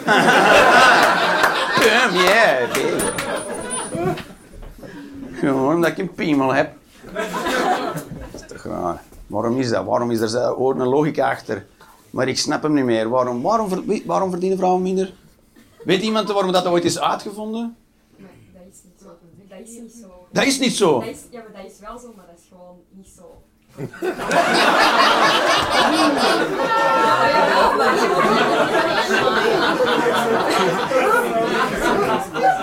Come, 1.75 2.13
yeah, 2.13 2.69
okay. 2.69 2.93
Gewoon 5.33 5.75
omdat 5.75 5.91
ik 5.91 5.99
een 5.99 6.15
piemel 6.15 6.55
heb. 6.55 6.73
Dat 7.13 7.25
is 8.35 8.41
toch 8.47 8.63
raar. 8.63 9.03
Waarom 9.27 9.59
is 9.59 9.69
dat? 9.69 9.85
Waarom 9.85 10.11
is 10.11 10.21
er 10.21 10.57
ooit 10.57 10.79
een 10.79 10.89
logica 10.89 11.31
achter? 11.31 11.67
Maar 12.11 12.29
ik 12.29 12.39
snap 12.39 12.63
hem 12.63 12.73
niet 12.73 12.85
meer. 12.85 13.09
Waarom, 13.09 13.43
waarom, 13.43 13.85
waarom 14.05 14.31
verdienen 14.31 14.59
vrouwen 14.59 14.83
minder? 14.83 15.13
Weet 15.85 16.03
iemand 16.03 16.33
waarom 16.33 16.53
dat 16.53 16.67
ooit 16.67 16.85
is 16.85 17.01
uitgevonden? 17.01 17.77
Maar 18.17 18.31
dat 18.53 18.63
is 18.73 18.79
niet 18.85 19.01
zo. 19.03 19.07
Dat 19.49 19.59
is 19.65 19.81
niet 19.81 19.93
zo. 20.03 20.20
Dat 20.33 20.45
is 20.45 20.59
niet 20.59 20.77
zo. 20.77 21.01
Dat 21.01 21.09
is, 21.09 21.21
ja, 21.31 21.41
maar 21.41 21.63
dat 21.63 21.73
is 21.73 21.79
wel 21.79 21.99
zo, 21.99 22.13
maar 22.17 22.27
dat 22.27 22.39
is 22.39 22.45
gewoon 22.49 22.79
niet 22.91 23.09
zo. 23.17 23.43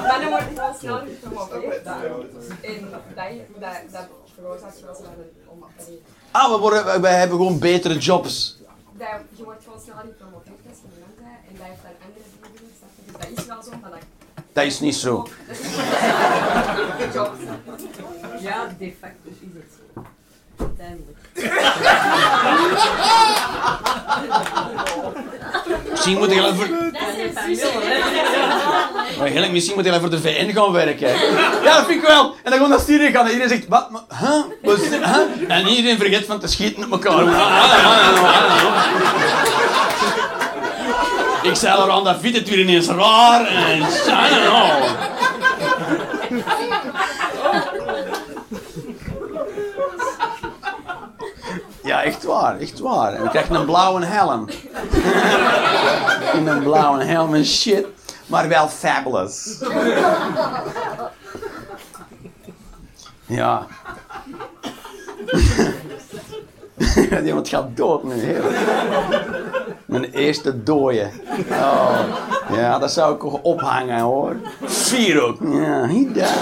Maar 0.04 0.20
dan 0.20 0.30
wordt 0.30 0.46
het 0.46 0.58
wel 0.58 0.74
snel 0.80 1.00
gepromoveerd. 1.00 1.86
En 2.62 2.90
dat, 3.92 4.08
veroorzaakt 4.36 4.82
wel 4.82 4.96
snel 4.96 5.10
een. 5.10 6.00
Ah, 6.32 6.52
we, 6.52 6.58
worden, 6.58 7.02
hebben 7.20 7.38
gewoon 7.38 7.60
betere 7.60 7.98
jobs. 7.98 8.58
Je 9.36 9.44
wordt 9.44 9.64
gewoon 9.64 9.80
sneller 9.80 10.02
gepromoveerd 10.02 10.60
als 10.70 10.78
je 10.82 10.88
een 10.88 11.14
bent 11.16 11.40
en 11.48 11.56
dat 11.58 11.68
heeft 11.68 11.82
dan 11.82 11.92
andere 12.06 12.24
dingen 12.54 12.74
snap 12.78 12.90
je? 12.96 13.02
Dus 13.06 13.36
dat 13.36 13.40
is 13.40 13.46
wel 13.46 13.64
zo, 13.64 13.72
maar 13.82 14.02
dat... 14.58 14.66
Is 14.66 14.80
niet 14.80 14.96
zo. 14.96 15.28
Ja, 18.42 18.68
de 18.80 18.94
facto 19.02 19.30
is 19.30 19.36
het 19.54 19.72
zo. 19.96 20.02
Uiteindelijk. 20.58 21.18
Misschien 25.90 26.18
moet 26.18 26.34
je 26.34 26.42
voor, 26.56 26.68
maar 29.18 29.52
misschien 29.52 29.76
moet 29.76 29.86
wel 29.86 30.00
voor 30.00 30.10
de 30.10 30.20
VN 30.22 30.52
gaan 30.54 30.72
werken. 30.72 31.08
Ja, 31.64 31.76
dat 31.76 31.86
vind 31.86 32.02
ik 32.02 32.08
wel. 32.08 32.24
En 32.26 32.36
dan 32.44 32.54
gewoon 32.54 32.70
naar 32.70 32.80
Syrië 32.80 33.12
gaan 33.12 33.26
en 33.26 33.32
iedereen 33.32 33.50
zegt, 33.50 33.68
wat? 33.68 33.90
maar- 33.92 34.02
Huh? 34.20 34.44
Huh? 35.04 35.18
En 35.58 35.68
iedereen 35.68 35.98
vergeet 35.98 36.26
van 36.26 36.40
te 36.40 36.48
schieten 36.48 36.84
op 36.84 36.92
elkaar. 36.92 37.24
Ik 41.48 41.56
zei 41.56 41.90
aan 41.92 42.04
dat 42.04 42.20
vindt 42.20 42.38
het 42.38 42.50
weer 42.50 42.60
raar 42.88 43.46
en 43.46 43.78
I 43.78 44.30
don't 44.30 44.46
know. 44.46 45.06
Ja, 51.84 52.04
echt 52.04 52.24
waar, 52.24 52.60
echt 52.60 52.80
waar. 52.80 53.14
En 53.14 53.24
je 53.48 53.54
een 53.54 53.66
blauwe 53.66 54.06
helm. 54.06 54.50
In 56.34 56.48
een 56.48 56.64
blauwe 56.64 57.04
helm 57.04 57.36
en 57.36 57.46
shit. 57.46 57.86
Maar 58.26 58.48
wel 58.48 58.68
fabulous. 58.68 59.64
Ja. 63.26 63.66
Iemand 67.26 67.50
gaat 67.50 67.78
dood 67.78 68.04
nu. 68.04 68.36
Mijn 69.88 70.04
eerste 70.04 70.64
dooie. 70.64 71.10
Oh. 71.50 72.00
Ja, 72.52 72.80
dat 72.80 72.92
zou 72.92 73.16
ik 73.16 73.24
ook 73.24 73.40
ophangen 73.42 74.00
hoor. 74.00 74.36
Vier 74.64 75.22
ook. 75.22 75.38
Ja, 75.42 75.88
he 75.88 76.12
died. 76.14 76.34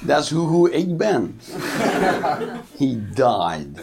Dat 0.00 0.22
is 0.22 0.30
hoe, 0.30 0.46
hoe 0.48 0.70
ik 0.70 0.96
ben. 0.96 1.40
He 2.76 3.00
died. 3.14 3.80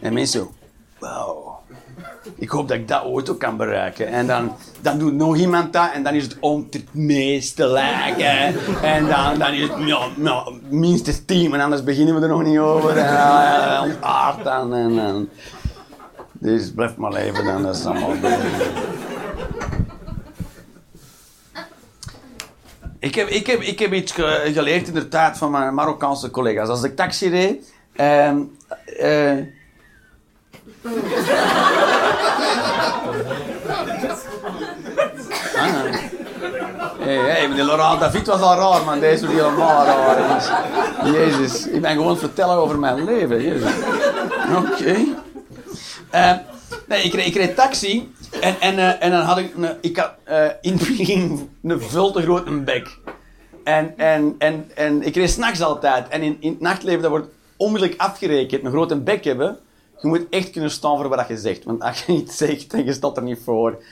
En 0.00 0.12
mensen 0.12 0.40
zo, 0.40 0.52
wow. 0.98 1.52
Ik 2.36 2.48
hoop 2.48 2.68
dat 2.68 2.76
ik 2.76 2.88
dat 2.88 3.04
ooit 3.04 3.30
ook 3.30 3.38
kan 3.38 3.56
bereiken. 3.56 4.06
En 4.06 4.26
dan, 4.26 4.52
dan 4.80 4.98
doet 4.98 5.14
nog 5.14 5.36
iemand 5.36 5.72
dat 5.72 5.92
en 5.92 6.02
dan 6.02 6.14
is 6.14 6.22
het 6.22 6.36
om 6.40 6.66
het 6.70 6.94
meeste 6.94 7.66
lijken. 7.66 8.54
En 8.82 9.06
dan, 9.06 9.38
dan 9.38 9.52
is 9.52 9.68
het 9.68 9.72
ja, 9.86 10.08
ja, 10.16 10.44
minstens 10.68 11.20
tien, 11.26 11.54
en 11.54 11.60
anders 11.60 11.84
beginnen 11.84 12.14
we 12.14 12.20
er 12.20 12.28
nog 12.28 12.42
niet 12.42 12.58
over. 12.58 12.96
En 12.96 13.80
ontaard 13.80 14.44
dan. 14.44 14.74
En, 14.74 14.98
en. 14.98 15.30
Dus 16.44 16.72
blijf 16.72 16.96
maar 16.96 17.12
leven 17.12 17.44
dan, 17.44 17.62
dat 17.62 17.74
is 17.76 17.82
goed. 17.84 18.16
Ik 22.98 23.14
heb, 23.14 23.28
ik, 23.28 23.46
heb, 23.46 23.60
ik 23.60 23.78
heb 23.78 23.92
iets 23.92 24.12
ge- 24.12 24.50
geleerd 24.54 24.86
inderdaad 24.86 25.38
van 25.38 25.50
mijn 25.50 25.74
Marokkaanse 25.74 26.30
collega's. 26.30 26.68
Als 26.68 26.82
ik 26.82 26.96
taxi 26.96 27.28
reed... 27.28 27.72
ehm, 27.96 28.38
eh, 28.98 29.38
Ah. 35.56 35.84
Hey, 36.98 37.16
hey, 37.16 37.48
meneer 37.48 37.64
Laurent 37.64 38.00
David 38.00 38.26
was 38.26 38.40
al 38.40 38.56
raar, 38.56 38.84
man. 38.84 39.00
Deze 39.00 39.26
wordt 39.26 39.40
helemaal 39.40 39.84
raar. 39.84 40.64
Jezus, 41.12 41.66
ik 41.66 41.80
ben 41.80 41.90
gewoon 41.90 42.08
het 42.10 42.18
vertellen 42.18 42.56
over 42.56 42.78
mijn 42.78 43.04
leven. 43.04 43.62
Oké. 44.56 44.96
Eh, 46.14 46.32
nee, 46.88 47.02
ik 47.02 47.14
reed, 47.14 47.36
ik 47.36 47.56
taxi 47.56 48.12
en, 48.40 48.60
en, 48.60 48.78
eh, 48.78 49.02
en 49.02 49.10
dan 49.10 49.20
had 49.20 49.38
ik, 49.38 49.54
een, 49.56 49.76
ik 49.80 49.96
had, 49.96 50.12
eh, 50.24 50.46
in 50.60 50.72
het 50.72 51.46
een 51.62 51.80
veel 51.80 52.12
te 52.12 52.22
grote 52.22 52.60
bek. 52.60 52.98
En, 53.64 53.98
en, 53.98 54.34
en, 54.38 54.70
en 54.74 55.02
ik 55.02 55.14
reed 55.14 55.30
s'nachts 55.30 55.62
altijd. 55.62 56.08
En 56.08 56.22
in, 56.22 56.36
in 56.40 56.50
het 56.50 56.60
nachtleven 56.60 57.02
dat 57.02 57.10
wordt 57.10 57.28
onmiddellijk 57.56 58.00
afgerekend. 58.00 58.64
Een 58.64 58.70
grote 58.70 58.96
bek 58.96 59.24
hebben. 59.24 59.58
Je 60.00 60.08
moet 60.08 60.26
echt 60.30 60.50
kunnen 60.50 60.70
staan 60.70 60.96
voor 60.96 61.08
wat 61.08 61.28
je 61.28 61.36
zegt. 61.36 61.64
Want 61.64 61.82
als 61.82 62.04
je 62.04 62.12
iets 62.12 62.36
zegt 62.36 62.72
en 62.72 62.84
je 62.84 62.92
staat 62.92 63.16
er 63.16 63.22
niet 63.22 63.40
voor. 63.44 63.82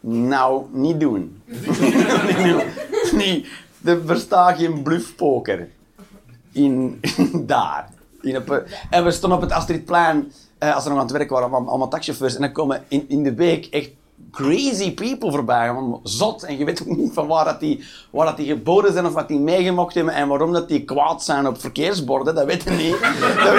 Nou, 0.00 0.64
niet 0.72 1.00
doen. 1.00 1.42
doen. 2.44 2.62
Niet. 3.12 3.46
Er 3.84 4.02
bestaat 4.02 4.58
geen 4.58 4.82
bluffpoker. 4.82 5.68
In, 6.52 7.00
daar. 7.46 7.88
In 8.20 8.44
en 8.90 9.04
we 9.04 9.10
stonden 9.10 9.38
op 9.38 9.44
het 9.44 9.52
Astridplein, 9.52 10.32
eh, 10.58 10.74
als 10.74 10.84
we 10.84 10.90
nog 10.90 10.98
aan 10.98 11.04
het 11.04 11.16
werk 11.16 11.30
waren, 11.30 11.50
allemaal, 11.50 11.68
allemaal 11.68 11.88
taxichauffeurs. 11.88 12.34
En 12.34 12.40
dan 12.40 12.52
komen 12.52 12.84
in, 12.88 13.04
in 13.08 13.22
de 13.22 13.34
week 13.34 13.66
echt 13.66 13.90
crazy 14.30 14.94
people 14.94 15.30
voorbij. 15.30 15.74
Zot. 16.02 16.42
En 16.42 16.58
je 16.58 16.64
weet 16.64 16.80
ook 16.80 16.96
niet 16.96 17.12
van 17.12 17.26
waar, 17.26 17.44
dat 17.44 17.60
die, 17.60 17.84
waar 18.10 18.26
dat 18.26 18.36
die 18.36 18.46
geboren 18.46 18.92
zijn 18.92 19.06
of 19.06 19.12
wat 19.12 19.28
die 19.28 19.40
meegemaakt 19.40 19.94
hebben 19.94 20.14
en 20.14 20.28
waarom 20.28 20.52
dat 20.52 20.68
die 20.68 20.84
kwaad 20.84 21.22
zijn 21.22 21.46
op 21.46 21.60
verkeersborden. 21.60 22.34
Dat 22.34 22.44
weet 22.44 22.62
je 22.62 22.70
niet. 22.70 22.96
Dat. 23.44 23.54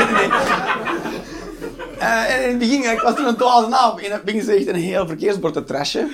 Eh, 1.99 2.35
en 2.35 2.43
in 2.43 2.49
het 2.49 2.59
begin, 2.59 2.91
ik 2.91 2.99
was 2.99 3.15
toen 3.15 3.27
een 3.27 3.35
dwaze 3.35 3.67
naam. 3.67 3.97
In 3.97 4.11
het 4.11 4.23
begin 4.23 4.41
zegt 4.41 4.67
een 4.67 4.75
heel 4.75 5.07
verkeersbord 5.07 5.53
te 5.53 5.63
trashen. 5.63 6.09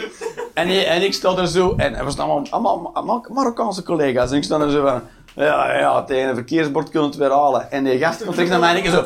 En, 0.54 0.68
en 0.86 1.02
ik 1.02 1.14
stond 1.14 1.38
er 1.38 1.48
zo, 1.48 1.74
en 1.78 1.96
er 1.96 2.04
was 2.04 2.18
allemaal, 2.18 2.90
allemaal 2.94 3.26
Marokkaanse 3.30 3.84
collega's. 3.84 4.32
En 4.32 4.38
ik 4.38 4.44
stond 4.44 4.62
er 4.62 4.72
zo 4.72 4.82
van, 4.82 5.02
ja, 5.36 5.78
ja, 5.78 6.04
tegen 6.04 6.30
een 6.30 6.36
verkeersbord 6.36 6.90
kunt 6.90 7.06
het 7.06 7.16
weer 7.16 7.32
halen. 7.32 7.72
En 7.72 7.84
die 7.84 7.98
gast 7.98 8.24
komt 8.24 8.36
terug 8.36 8.50
naar 8.50 8.60
mij 8.60 8.70
en 8.70 8.78
ik 8.78 8.90
zo, 8.90 9.02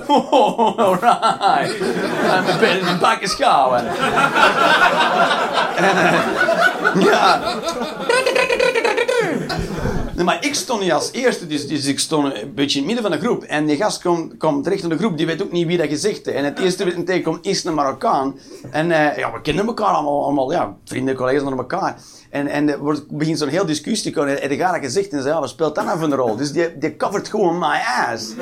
alright. 0.77 1.75
En 2.31 2.43
mijn 2.43 2.59
benen 2.59 2.87
in 2.87 2.99
bakken 2.99 3.29
schouwen. 3.29 3.87
en, 5.75 5.95
ja. 7.01 7.41
Nee, 10.15 10.27
maar 10.27 10.45
ik 10.45 10.55
stond 10.55 10.81
niet 10.81 10.91
als 10.91 11.11
eerste, 11.11 11.47
dus, 11.47 11.67
dus 11.67 11.85
ik 11.85 11.99
stond 11.99 12.33
een 12.35 12.53
beetje 12.53 12.79
in 12.79 12.85
het 12.85 12.93
midden 12.93 13.11
van 13.11 13.19
de 13.19 13.25
groep. 13.25 13.43
En 13.43 13.65
die 13.65 13.77
gast 13.77 14.01
komt 14.01 14.37
komt 14.37 14.63
terecht 14.63 14.83
in 14.83 14.89
de 14.89 14.97
groep, 14.97 15.17
die 15.17 15.25
weet 15.25 15.43
ook 15.43 15.51
niet 15.51 15.67
wie 15.67 15.77
dat 15.77 15.87
gezegd 15.87 16.25
heeft. 16.25 16.37
En 16.37 16.43
het 16.43 16.59
eerste 16.59 16.83
wat 17.23 17.37
is 17.41 17.63
een 17.63 17.73
Marokkaan. 17.73 18.39
En 18.71 18.91
eh, 18.91 19.17
ja, 19.17 19.31
we 19.31 19.41
kennen 19.41 19.65
elkaar 19.65 19.87
allemaal, 19.87 20.23
allemaal 20.23 20.51
ja, 20.51 20.75
vrienden, 20.85 21.15
collega's 21.15 21.41
onder 21.41 21.59
elkaar. 21.59 21.97
En, 22.29 22.47
en 22.47 22.69
er 22.69 23.03
begint 23.09 23.37
zo'n 23.37 23.47
heel 23.47 23.65
discussie 23.65 24.11
te 24.11 24.19
komen. 24.19 24.41
En 24.41 24.57
gaat 24.57 24.73
dat 24.73 24.83
gezegd 24.83 25.11
en 25.11 25.21
zei, 25.21 25.33
ja, 25.33 25.39
wat 25.39 25.49
speelt 25.49 25.75
dat 25.75 25.85
nou 25.85 25.99
voor 25.99 26.07
een 26.07 26.15
rol? 26.15 26.35
Dus 26.35 26.51
die, 26.51 26.77
die 26.77 26.95
covert 26.95 27.27
gewoon 27.27 27.59
my 27.59 27.79
ass. 28.09 28.33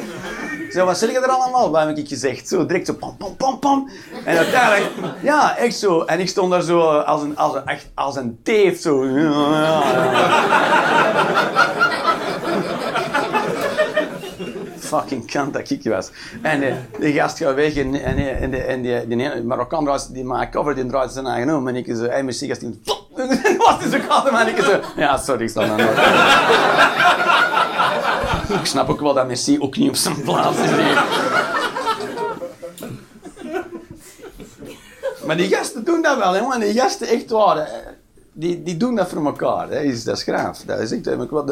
Zei, 0.69 0.86
wat 0.86 0.97
zeg 0.97 1.12
je 1.12 1.19
er 1.19 1.28
allemaal? 1.28 1.71
Wat 1.71 1.86
heb 1.86 1.97
ik 1.97 2.08
gezegd? 2.08 2.47
Zo, 2.47 2.65
direct 2.65 2.86
zo, 2.86 2.93
pam, 2.93 3.17
pam, 3.17 3.36
pam, 3.36 3.60
pam. 3.60 3.89
En 4.26 4.38
uiteindelijk, 4.38 4.91
ja, 5.21 5.58
echt 5.58 5.76
zo. 5.76 6.02
En 6.02 6.19
ik 6.19 6.28
stond 6.28 6.52
daar 6.52 6.62
zo 6.62 6.82
als 6.82 7.21
een, 7.21 7.38
als 7.38 7.56
een, 7.56 7.65
echt 7.65 7.88
als 7.93 8.15
een 8.15 8.39
teef, 8.43 8.82
zo. 8.82 9.04
Fucking 14.88 15.32
kant 15.32 15.54
dat 15.54 15.69
ik 15.69 15.84
was. 15.84 16.10
En 16.41 16.63
eh, 16.63 16.73
die 17.00 17.13
gast 17.13 17.38
gaat 17.38 17.56
weg 17.56 17.76
en, 17.76 17.93
en, 18.04 18.17
eh, 18.17 18.41
en, 18.41 18.52
die- 18.52 18.62
en 18.62 18.82
die, 18.82 19.08
die, 19.08 19.17
ene 19.17 19.43
Marokkaan 19.43 19.84
draait, 19.84 20.13
die 20.13 20.23
maakt 20.23 20.52
cover, 20.52 20.76
die 20.76 20.86
draait 20.86 21.12
zijn 21.12 21.28
eigen 21.28 21.56
om. 21.56 21.67
En 21.67 21.76
ik 21.76 21.86
zo, 21.95 22.04
hey, 22.04 22.23
merci, 22.23 22.47
gast, 22.47 22.60
die 22.60 22.80
wat 23.58 23.82
is 23.86 23.91
er 23.93 24.02
gaat 24.10 24.32
maar 24.32 24.47
en 24.47 24.58
ik 24.58 24.63
zo, 24.63 24.80
ja, 24.95 25.17
sorry, 25.17 25.43
ik 28.60 28.65
snap 28.65 28.89
ook 28.89 29.00
wel 29.02 29.13
dat 29.13 29.28
Messi 29.28 29.60
ook 29.60 29.78
niet 29.78 29.89
op 29.89 29.95
zijn 29.95 30.21
plaats 30.21 30.58
is. 30.58 30.69
Maar 35.26 35.38
die 35.38 35.47
gasten 35.50 35.84
doen 35.84 36.02
dat 36.02 36.17
wel, 36.17 36.34
hè, 36.34 36.41
man. 36.41 36.60
Die 36.60 36.73
gasten, 36.80 37.08
echt 37.08 37.30
waar. 37.30 37.69
Die, 38.39 38.63
die 38.63 38.78
doen 38.78 38.95
dat 38.95 39.10
voor 39.10 39.26
elkaar. 39.26 39.69
hè. 39.69 39.80
is, 39.82 40.04
dat 40.04 40.17
is 40.17 40.23
graaf. 40.23 40.60
Dat, 40.65 40.80
is 40.80 40.91
echt, 40.91 41.04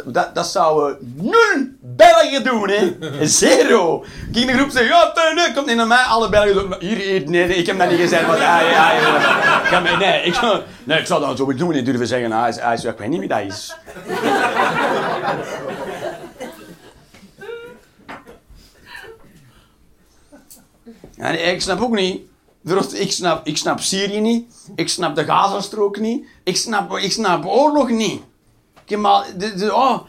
dat, 0.06 0.36
dat 0.36 0.48
zouden 0.48 0.98
nul 1.16 1.68
Belgen 1.80 2.44
doen, 2.44 2.70
hè. 2.70 2.96
Zero. 3.28 4.04
Ging 4.32 4.52
de 4.52 4.58
groep 4.58 4.70
zeggen, 4.70 4.96
ja, 4.96 5.12
Teun, 5.12 5.36
nee, 5.36 5.54
komt 5.54 5.66
niet 5.66 5.76
naar 5.76 5.88
mij. 5.88 6.04
Alle 6.04 6.30
Belgen 6.30 6.54
doen, 6.54 6.76
hier, 6.80 6.98
hier, 6.98 7.30
nee, 7.30 7.48
nee, 7.48 7.56
ik 7.58 7.66
heb 7.66 7.78
dat 7.80 7.90
niet 7.90 8.00
gezegd. 8.00 8.26
Ja, 8.38 8.60
ja. 8.62 8.92
Ik 9.62 9.68
ga 9.68 9.80
mij- 9.80 9.96
nee, 9.96 10.22
ik, 10.24 10.42
nee, 10.84 11.00
ik 11.00 11.06
zou 11.06 11.22
dat 11.22 11.38
zo 11.38 11.54
doen, 11.54 11.74
niet 11.74 11.86
durven 11.86 12.08
zeggen. 12.08 12.32
Hij 12.32 12.50
is, 12.50 12.60
hij 12.60 12.74
is, 12.74 12.84
ik 12.84 12.98
weet 12.98 13.10
niet 13.10 13.20
wie 13.20 13.30
dat 13.30 13.42
is. 13.48 13.76
Nee, 21.18 21.38
ik 21.38 21.62
snap 21.62 21.82
ook 21.82 21.96
niet. 21.96 22.22
Ik 22.94 23.12
snap, 23.12 23.48
ik 23.48 23.58
snap 23.58 23.80
Syrië 23.80 24.20
niet. 24.20 24.54
Ik 24.76 24.90
snap 24.90 25.16
de 25.16 25.24
Gazastrook 25.24 26.00
niet. 26.00 26.26
Ik 26.44 26.58
snap, 26.58 26.98
ik 26.98 27.12
snap 27.12 27.46
oorlog 27.46 27.90
niet. 27.90 28.22
Maar, 28.98 29.26
de, 29.38 29.74
oh, 29.74 30.00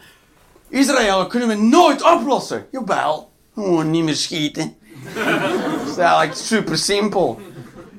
Israël 0.69 1.27
kunnen 1.27 1.47
we 1.47 1.55
nooit 1.55 2.03
oplossen. 2.13 2.65
Jawel, 2.71 3.31
gewoon 3.53 3.89
niet 3.89 4.03
meer 4.03 4.15
schieten. 4.15 4.75
Dat 5.13 5.87
is 5.87 5.97
eigenlijk 5.97 6.35
super 6.35 6.77
simpel. 6.77 7.39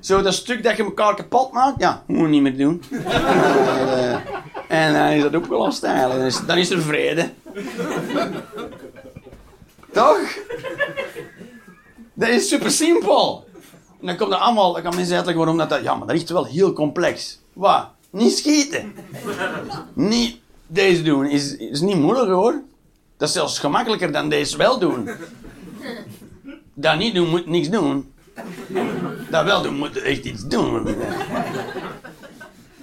Zo 0.01 0.23
dat 0.23 0.35
stuk 0.35 0.63
dat 0.63 0.77
je 0.77 0.85
elkaar 0.85 1.15
kapot 1.15 1.53
maakt, 1.53 1.81
ja, 1.81 2.03
gewoon 2.07 2.31
niet 2.31 2.43
meer 2.43 2.57
doen. 2.57 2.83
Eh, 4.69 4.87
en 4.87 4.93
dan 4.93 5.07
is 5.07 5.23
dat 5.23 5.35
opgelost 5.35 5.83
eigenlijk. 5.83 6.27
Is, 6.27 6.41
dan 6.47 6.57
is 6.57 6.71
er 6.71 6.83
vrede. 6.83 7.31
Toch? 9.93 10.39
Dat 12.15 12.29
is 12.29 12.49
super 12.49 12.71
simpel. 12.71 13.48
En 14.01 14.07
dan 14.07 14.17
komt 14.17 14.33
er 14.33 14.39
allemaal, 14.39 14.73
dan 14.73 14.83
gaan 14.83 14.95
mensen 14.95 15.17
uitleggen 15.17 15.45
waarom 15.45 15.59
dat, 15.59 15.71
dat... 15.71 15.83
Ja, 15.83 15.95
maar 15.95 16.07
dat 16.07 16.17
is 16.17 16.31
wel 16.31 16.45
heel 16.45 16.73
complex. 16.73 17.39
Wat? 17.53 17.87
Niet 18.11 18.39
schieten. 18.39 18.95
Niet 19.93 20.37
deze 20.67 21.03
doen. 21.03 21.27
Is, 21.27 21.57
is 21.57 21.81
niet 21.81 21.97
moeilijk 21.97 22.29
hoor. 22.31 22.63
Dat 23.17 23.29
is 23.29 23.35
zelfs 23.35 23.59
gemakkelijker 23.59 24.13
dan 24.13 24.29
deze 24.29 24.57
wel 24.57 24.79
doen. 24.79 25.11
Dat 26.75 26.99
niet 26.99 27.15
doen 27.15 27.29
moet 27.29 27.47
niks 27.47 27.71
doen. 27.71 28.13
Dat 29.31 29.45
wel 29.45 29.63
doen 29.63 29.77
moet 29.77 30.03
echt 30.03 30.25
iets 30.25 30.47
doen. 30.47 30.97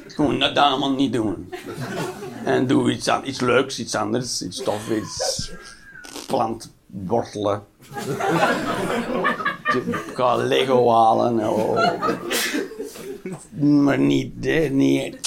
Gewoon 0.07 0.39
dat 0.39 0.57
allemaal 0.57 0.91
niet 0.91 1.13
doen. 1.13 1.53
En 2.43 2.67
doe 2.67 2.91
iets, 2.91 3.09
iets 3.23 3.39
leuks, 3.39 3.79
iets 3.79 3.95
anders, 3.95 4.41
iets 4.41 4.63
tof, 4.63 4.89
iets 4.89 5.51
plant 6.27 6.71
wortelen. 6.87 7.63
Ga 10.13 10.35
Lego 10.35 10.91
halen. 10.91 11.49
Oh. 11.49 11.91
Maar 13.59 13.97
niet, 13.97 14.33
hè, 14.41 14.67
niet. 14.69 15.17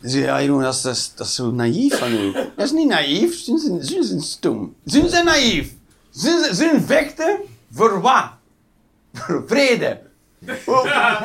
Ja, 0.00 0.40
Jeroen, 0.40 0.62
dat 0.62 0.74
is, 0.74 0.82
dat, 0.82 0.96
is, 0.96 1.12
dat 1.14 1.26
is 1.26 1.34
zo 1.34 1.50
naïef 1.50 1.98
van 1.98 2.12
u. 2.12 2.32
Dat 2.32 2.66
is 2.66 2.72
niet 2.72 2.88
naïef, 2.88 3.38
ze 3.38 3.58
zijn, 3.58 3.82
ze 3.82 4.02
zijn 4.02 4.20
stom. 4.20 4.74
Ze 4.86 5.08
zijn 5.08 5.24
naïef. 5.24 5.72
Ze 6.10 6.50
ze 6.52 6.82
vechten 6.86 7.38
voor 7.72 8.00
wat? 8.00 8.24
Voor 9.12 9.44
vrede. 9.46 10.00
Hoe, 10.64 10.74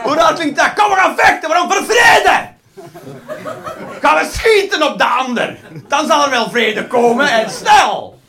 hoe 0.04 0.16
raar 0.16 0.34
klinkt 0.34 0.56
dat? 0.58 0.74
Kom, 0.74 0.90
we 0.90 0.96
gaan 0.96 1.16
vechten, 1.18 1.50
waarom? 1.50 1.72
Voor 1.72 1.84
vrede! 1.84 2.54
Gaan 4.02 4.16
we 4.16 4.30
schieten 4.32 4.92
op 4.92 4.98
de 4.98 5.06
ander. 5.06 5.58
Dan 5.88 6.08
zal 6.08 6.24
er 6.24 6.30
wel 6.30 6.50
vrede 6.50 6.88
komen 6.88 7.28
en 7.28 7.50
snel. 7.50 8.20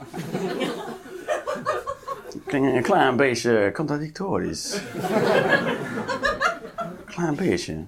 Klinkt 2.47 2.75
een 2.77 2.83
klein 2.83 3.17
beetje 3.17 3.71
contradictorisch. 3.75 4.81
Klein 7.07 7.35
beetje. 7.37 7.85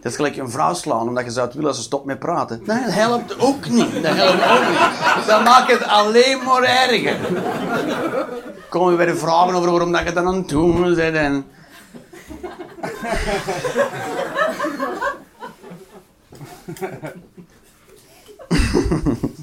Dat 0.00 0.10
is 0.12 0.16
gelijk 0.16 0.36
een 0.36 0.50
vrouw 0.50 0.74
slaan 0.74 1.08
omdat 1.08 1.24
je 1.24 1.30
zou 1.30 1.48
willen 1.48 1.64
dat 1.64 1.76
ze 1.76 1.82
stopt 1.82 2.04
met 2.04 2.18
praten. 2.18 2.62
Nee, 2.64 2.82
dat 2.84 2.92
helpt 2.92 3.40
ook 3.40 3.68
niet. 3.68 4.02
Dat 4.02 4.16
helpt 4.16 4.42
ook 4.42 4.68
niet. 4.68 5.26
Dat 5.26 5.44
maakt 5.44 5.72
het 5.72 5.84
alleen 5.84 6.42
maar 6.44 6.62
erger. 6.62 7.16
Kom 8.68 8.90
je 8.90 8.96
bij 8.96 9.06
de 9.06 9.16
vragen 9.16 9.54
over 9.54 9.70
waarom 9.70 9.92
dat 9.92 10.02
je 10.02 10.12
dat 10.12 10.24
aan 10.24 10.34
het 10.34 10.48
doen 10.48 10.94
bent 10.94 11.16
en... 11.16 11.46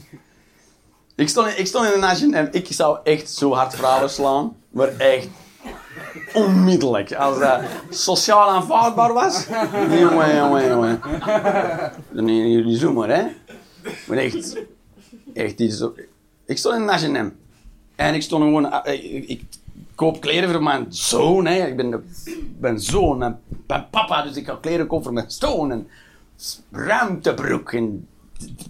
Ik 1.15 1.29
stond, 1.29 1.47
in- 1.47 1.59
ik 1.59 1.67
stond 1.67 1.85
in 1.85 1.91
de 1.91 1.97
Nation 1.97 2.33
en 2.33 2.47
ik 2.51 2.67
zou 2.69 2.97
echt 3.03 3.29
zo 3.31 3.53
hard 3.53 3.75
vrouwen 3.75 4.09
slaan. 4.09 4.55
Maar 4.69 4.87
echt 4.97 5.27
onmiddellijk. 6.33 7.13
Als 7.13 7.39
dat 7.39 7.61
sociaal 7.89 8.49
aanvaardbaar 8.49 9.13
was. 9.13 9.45
Jongen, 9.99 10.35
jongen, 10.35 10.67
jongen. 10.69 10.99
Nee, 12.11 12.51
jullie 12.51 12.77
zo 12.77 12.93
maar, 12.93 13.09
hè. 13.09 13.23
Maar 14.07 14.17
echt, 14.17 14.57
echt 15.33 15.59
iets. 15.59 15.83
Ik 16.45 16.57
stond 16.57 16.75
in 16.75 16.81
de 16.81 16.87
Nation 16.91 17.33
en 17.95 18.13
ik 18.13 18.21
stond 18.21 18.43
gewoon... 18.43 18.71
eh, 18.83 19.29
Ik, 19.29 19.41
koop 19.95 20.21
kleren 20.21 20.49
voor 20.51 20.63
mijn 20.63 20.85
zoon, 20.89 21.45
hè. 21.45 21.67
Ik 21.67 21.75
ben, 21.75 22.05
ben 22.59 22.79
zoon 22.79 23.23
en 23.23 23.39
papa, 23.65 24.21
dus 24.21 24.35
ik 24.35 24.45
ga 24.45 24.57
kleren 24.61 24.87
kopen 24.87 25.03
voor 25.03 25.13
mijn 25.13 25.31
zoon. 25.31 25.71
En 25.71 25.87
ruimtebroek 26.71 27.73
en 27.73 28.07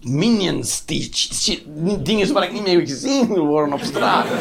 minions, 0.01 0.83
shit, 1.11 1.63
dingen 1.99 2.33
waar 2.33 2.43
ik 2.43 2.51
niet 2.51 2.63
mee 2.63 2.85
gezien 2.85 3.27
wil 3.27 3.45
worden 3.45 3.73
op 3.73 3.81
straat. 3.81 4.27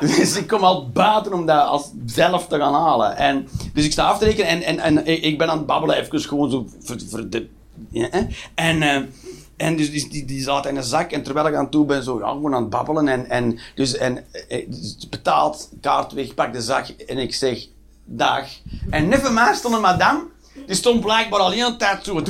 Dus 0.00 0.36
ik 0.36 0.46
kom 0.46 0.62
al 0.62 0.90
buiten 0.90 1.32
om 1.32 1.46
dat 1.46 1.66
als 1.66 1.90
zelf 2.06 2.46
te 2.46 2.58
gaan 2.58 2.74
halen. 2.74 3.16
En, 3.16 3.48
dus 3.74 3.84
ik 3.84 3.92
sta 3.92 4.06
af 4.06 4.18
te 4.18 4.24
rekenen 4.24 4.64
en, 4.64 4.78
en, 4.78 5.04
en 5.04 5.22
ik 5.24 5.38
ben 5.38 5.50
aan 5.50 5.56
het 5.56 5.66
babbelen, 5.66 5.96
even 5.96 6.20
gewoon 6.20 6.50
zo 6.50 6.66
voor, 6.82 7.28
de... 7.28 7.48
En, 8.54 8.82
eh, 8.82 9.02
en 9.56 9.76
dus 9.76 9.90
die, 9.90 10.24
die, 10.24 10.42
zat 10.42 10.66
in 10.66 10.76
een 10.76 10.82
zak 10.82 11.10
en 11.10 11.22
terwijl 11.22 11.46
ik 11.46 11.54
aan 11.54 11.70
toe 11.70 11.84
ben, 11.84 12.02
zo 12.02 12.18
ja, 12.18 12.28
gewoon 12.28 12.54
aan 12.54 12.60
het 12.60 12.70
babbelen. 12.70 13.08
En, 13.08 13.30
en, 13.30 13.58
dus, 13.74 13.96
en 13.96 14.24
eh, 14.48 14.66
dus 14.68 15.08
betaald, 15.10 15.70
kaart 15.80 16.12
weg, 16.12 16.34
pak 16.34 16.52
de 16.52 16.62
zak 16.62 16.88
en 16.88 17.18
ik 17.18 17.34
zeg 17.34 17.66
dag. 18.04 18.46
En 18.90 19.08
net 19.08 19.30
stond 19.54 19.74
een 19.74 19.80
madame 19.80 20.22
die 20.66 20.76
stond 20.76 21.00
blijkbaar 21.00 21.40
al 21.40 21.50
heel 21.50 21.70
de 21.70 21.76
tijd 21.76 22.04
zo. 22.04 22.22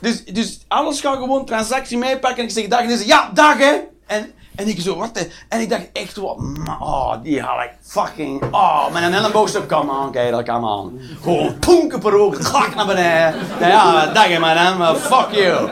Dus, 0.00 0.24
dus 0.24 0.60
alles 0.68 1.00
gaat 1.00 1.16
gewoon 1.16 1.44
transactie 1.44 1.98
meepakken. 1.98 2.38
En 2.38 2.44
ik 2.44 2.50
zeg 2.50 2.68
dag. 2.68 2.80
En 2.80 2.86
die 2.86 2.96
zegt 2.96 3.08
ja, 3.08 3.30
dag 3.34 3.58
hè. 3.58 3.72
En, 4.06 4.32
en 4.56 4.68
ik 4.68 4.80
zo, 4.80 4.96
wat 4.96 5.28
En 5.48 5.60
ik 5.60 5.70
dacht 5.70 5.88
echt 5.92 6.16
wat, 6.16 6.36
oh, 6.80 7.14
die 7.22 7.40
had 7.40 7.64
ik 7.64 7.70
fucking, 7.82 8.42
oh, 8.50 8.92
met 8.92 9.02
een 9.02 9.14
elleboog 9.14 9.66
kom 9.66 9.90
aan, 9.90 10.12
kijk, 10.12 10.30
dat 10.30 10.42
kan 10.42 10.64
aan. 10.64 11.00
Gewoon 11.22 11.58
ponken 11.58 12.00
per 12.00 12.14
oog, 12.14 12.38
klak 12.38 12.74
naar 12.74 12.86
beneden. 12.86 13.34
Nou 13.60 13.72
ja, 13.72 14.06
dag 14.06 14.28
hè, 14.28 14.38
madame, 14.38 14.96
fuck 14.96 15.30
you. 15.30 15.68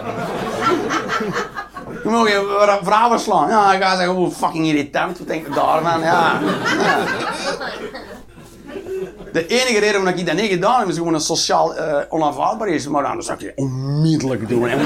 Je 2.04 2.08
mag 2.08 2.28
je 2.28 2.78
vrouwen 2.82 3.20
slaan. 3.20 3.48
Ja, 3.48 3.72
ik 3.72 3.82
ga 3.82 3.96
zeggen, 3.96 4.14
hoe 4.14 4.30
fucking 4.30 4.66
irritant. 4.66 5.18
Wat 5.18 5.26
denk 5.26 5.46
je 5.46 5.52
daarvan? 5.52 6.00
Ja. 6.00 6.40
ja. 6.80 6.98
De 9.32 9.46
enige 9.46 9.78
reden 9.78 10.02
waarom 10.02 10.18
ik 10.18 10.26
dat 10.26 10.34
niet 10.34 10.50
gedaan 10.50 10.78
heb, 10.78 10.88
is 10.88 10.96
gewoon 10.96 11.14
een 11.14 11.20
sociaal 11.20 11.76
uh, 11.76 11.96
onaanvaardbaar 12.08 12.68
is. 12.68 12.88
Maar 12.88 13.02
dan 13.02 13.22
zou 13.22 13.38
ik 13.38 13.46
het 13.46 13.56
onmiddellijk 13.56 14.48
doen. 14.48 14.68
En 14.68 14.80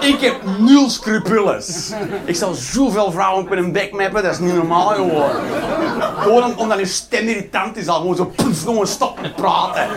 ik 0.00 0.20
heb 0.20 0.36
nul 0.58 0.90
scrupules. 0.90 1.92
Ik 2.24 2.36
zal 2.36 2.54
zoveel 2.54 3.10
vrouwen 3.10 3.44
op 3.44 3.50
een 3.50 3.72
bek 3.72 3.92
mappen, 3.92 4.22
dat 4.22 4.32
is 4.32 4.38
niet 4.38 4.54
normaal 4.54 4.86
gewoon. 4.88 5.30
Gewoon 6.18 6.58
omdat 6.58 6.78
je 6.78 6.86
stem 6.86 7.28
irritant 7.28 7.76
is, 7.76 7.88
al 7.88 8.00
gewoon 8.00 8.16
zo 8.16 8.24
poef, 8.24 8.62
gewoon 8.62 8.86
stop 8.86 9.20
met 9.20 9.34
praten. 9.36 9.88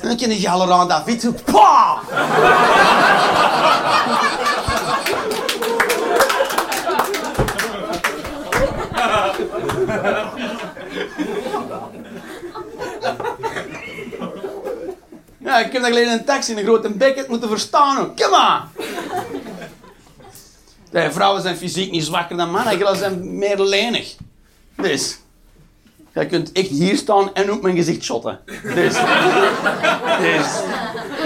En 0.00 0.08
dan 0.08 0.16
ken 0.16 0.40
je 0.40 0.50
al 0.50 0.72
aan 0.72 0.88
dat 0.88 1.02
fiets, 1.06 1.26
Ik 15.58 15.72
heb 15.72 15.82
dat 15.82 15.90
alleen 15.90 16.08
een 16.08 16.24
taxi 16.24 16.52
in 16.52 16.58
een 16.58 16.64
grote 16.64 16.90
bek 16.90 17.28
moeten 17.28 17.48
verstaan. 17.48 18.14
Kom 18.14 18.30
maar! 18.30 18.68
De 20.90 21.12
vrouwen 21.12 21.42
zijn 21.42 21.56
fysiek 21.56 21.90
niet 21.90 22.04
zwakker 22.04 22.36
dan 22.36 22.50
mannen, 22.50 22.78
jullie 22.78 22.96
zijn 22.96 23.38
meer 23.38 23.60
lenig. 23.60 24.16
Dus, 24.76 25.18
je 26.14 26.26
kunt 26.26 26.52
echt 26.52 26.68
hier 26.68 26.96
staan 26.96 27.34
en 27.34 27.52
op 27.52 27.62
mijn 27.62 27.76
gezicht 27.76 28.02
shotten. 28.02 28.40
Dus, 28.62 28.94
dus, 30.20 30.60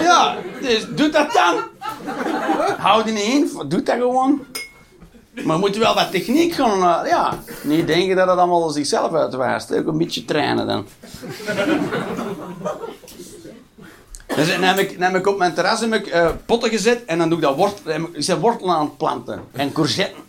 ja, 0.02 0.36
dus 0.60 0.86
doe 0.90 1.08
dat 1.08 1.32
dan. 1.32 1.60
Houd 2.78 3.04
die 3.04 3.14
niet 3.14 3.24
in, 3.24 3.68
doe 3.68 3.82
dat 3.82 3.96
gewoon. 3.96 4.46
Maar 5.44 5.54
we 5.54 5.60
moeten 5.60 5.80
wel 5.80 5.94
wat 5.94 6.10
techniek 6.10 6.52
gaan, 6.52 6.78
uh, 6.78 7.10
ja. 7.10 7.38
Niet 7.62 7.86
denken 7.86 8.16
dat 8.16 8.28
het 8.28 8.38
allemaal 8.38 8.68
zichzelf 8.68 9.12
uitwijst. 9.14 9.74
Ook 9.74 9.86
een 9.86 9.98
beetje 9.98 10.24
trainen 10.24 10.66
dan. 10.66 10.86
Dus 14.36 14.48
dan 14.48 14.62
heb 14.62 14.78
ik, 14.78 14.98
dan 14.98 15.14
ik 15.14 15.26
op 15.26 15.38
mijn 15.38 15.54
terras 15.54 15.80
heb 15.80 15.94
ik, 15.94 16.14
uh, 16.14 16.30
potten 16.46 16.70
gezet 16.70 17.04
en 17.04 17.18
dan 17.18 17.28
doe 17.28 17.38
ik 17.38 17.44
dat 17.44 17.56
wortel, 17.56 17.92
ik 18.12 18.22
zijn 18.22 18.38
wortelen 18.38 18.74
aan 18.74 18.84
het 18.84 18.96
planten. 18.96 19.40
En 19.52 19.72
courgetten 19.72 20.22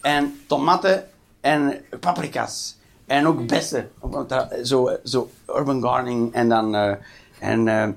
en 0.00 0.40
tomaten 0.46 1.08
en 1.40 1.84
paprika's. 2.00 2.76
En 3.06 3.26
ook 3.26 3.46
bessen. 3.46 3.90
Zo, 4.62 4.90
zo 5.04 5.30
urban 5.46 5.82
gardening 5.82 6.32
en 6.32 6.48
dan... 6.48 6.74
Uh, 6.74 6.92
en 7.38 7.66
uh, 7.66 7.88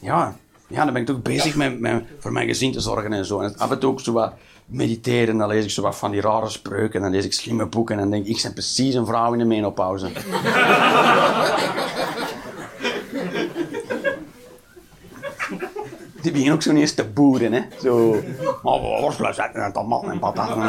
ja, 0.00 0.36
ja, 0.66 0.84
dan 0.84 0.92
ben 0.92 1.02
ik 1.02 1.08
toch 1.08 1.22
bezig 1.22 1.56
met, 1.56 1.80
met, 1.80 2.04
voor 2.18 2.32
mijn 2.32 2.46
gezin 2.46 2.72
te 2.72 2.80
zorgen 2.80 3.12
en 3.12 3.24
zo. 3.24 3.40
En 3.40 3.56
af 3.56 3.70
en 3.70 3.78
toe 3.78 3.90
ook 3.90 4.00
zo 4.00 4.12
wat 4.12 4.32
mediteren. 4.66 5.36
Dan 5.36 5.48
lees 5.48 5.64
ik 5.64 5.70
zo 5.70 5.82
wat 5.82 5.96
van 5.96 6.10
die 6.10 6.20
rare 6.20 6.48
spreuken. 6.48 6.94
En 6.94 7.02
dan 7.02 7.10
lees 7.10 7.24
ik 7.24 7.32
slimme 7.32 7.66
boeken. 7.66 7.98
En 7.98 8.10
denk 8.10 8.26
ik, 8.26 8.36
ik 8.36 8.42
ben 8.42 8.52
precies 8.52 8.94
een 8.94 9.06
vrouw 9.06 9.32
in 9.32 9.38
de 9.38 9.44
menopauze. 9.44 10.08
Beginnen 16.34 16.58
ook 16.58 16.62
zo 16.62 16.72
eens 16.72 16.94
te 16.94 17.04
boeren, 17.04 17.52
hè. 17.52 17.62
Zo, 17.82 18.22
oh, 18.62 19.00
worstelen 19.00 19.34
zetten 19.34 19.64
en 19.64 19.72
tomaten 19.72 20.10
en 20.10 20.18
pataten. 20.18 20.62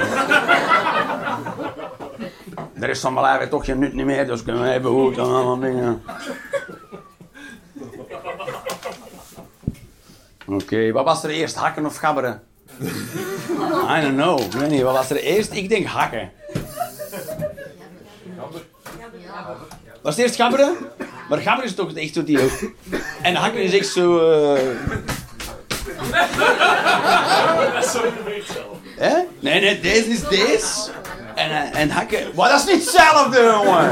Er 2.74 2.90
is 2.90 3.00
van 3.00 3.14
mijn 3.14 3.34
leven 3.34 3.50
toch 3.50 3.66
geen 3.66 3.80
nut 3.80 3.94
niet 3.94 4.06
meer, 4.06 4.28
dus 4.28 4.44
kunnen 4.44 4.62
we 4.62 4.70
even 4.70 4.90
goed 4.90 5.18
en 5.18 5.24
allemaal 5.24 5.60
dingen. 5.60 6.04
Oké, 10.48 10.92
wat 10.92 11.06
was 11.06 11.24
er 11.24 11.30
eerst, 11.30 11.56
hakken 11.56 11.86
of 11.86 11.98
gabberen? 11.98 12.42
I 13.90 14.02
don't 14.02 14.16
know. 14.16 14.40
Ik 14.40 14.52
weet 14.52 14.70
niet, 14.70 14.82
wat 14.82 14.96
was 14.96 15.10
er 15.10 15.18
eerst? 15.18 15.54
Ik 15.54 15.70
denk 15.70 15.86
hakken. 15.86 16.32
Was 20.02 20.16
het 20.16 20.26
eerst 20.26 20.36
gabberen? 20.36 20.76
Maar 21.30 21.40
gabberen 21.40 21.70
is 21.70 21.76
toch 21.76 21.94
echt 21.94 22.14
zo 22.14 22.24
die... 22.24 22.40
En 23.22 23.36
hakken 23.36 23.64
is 23.64 23.78
echt 23.78 23.88
zo... 23.88 24.18
Uh... 24.54 24.60
Hè? 28.96 29.16
Nee, 29.40 29.62
nee, 29.62 29.80
deze 29.80 30.10
is 30.10 30.28
deze. 30.28 30.92
En, 31.36 31.50
uh, 31.50 31.80
en 31.80 31.90
hakken... 31.90 32.36
Wat, 32.36 32.50
dat 32.50 32.60
is 32.60 32.66
niet 32.66 32.84
hetzelfde, 32.84 33.42
jongen! 33.42 33.92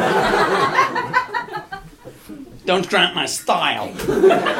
Don't 2.63 2.87
cramp 2.87 3.15
my 3.15 3.27
style. 3.27 3.89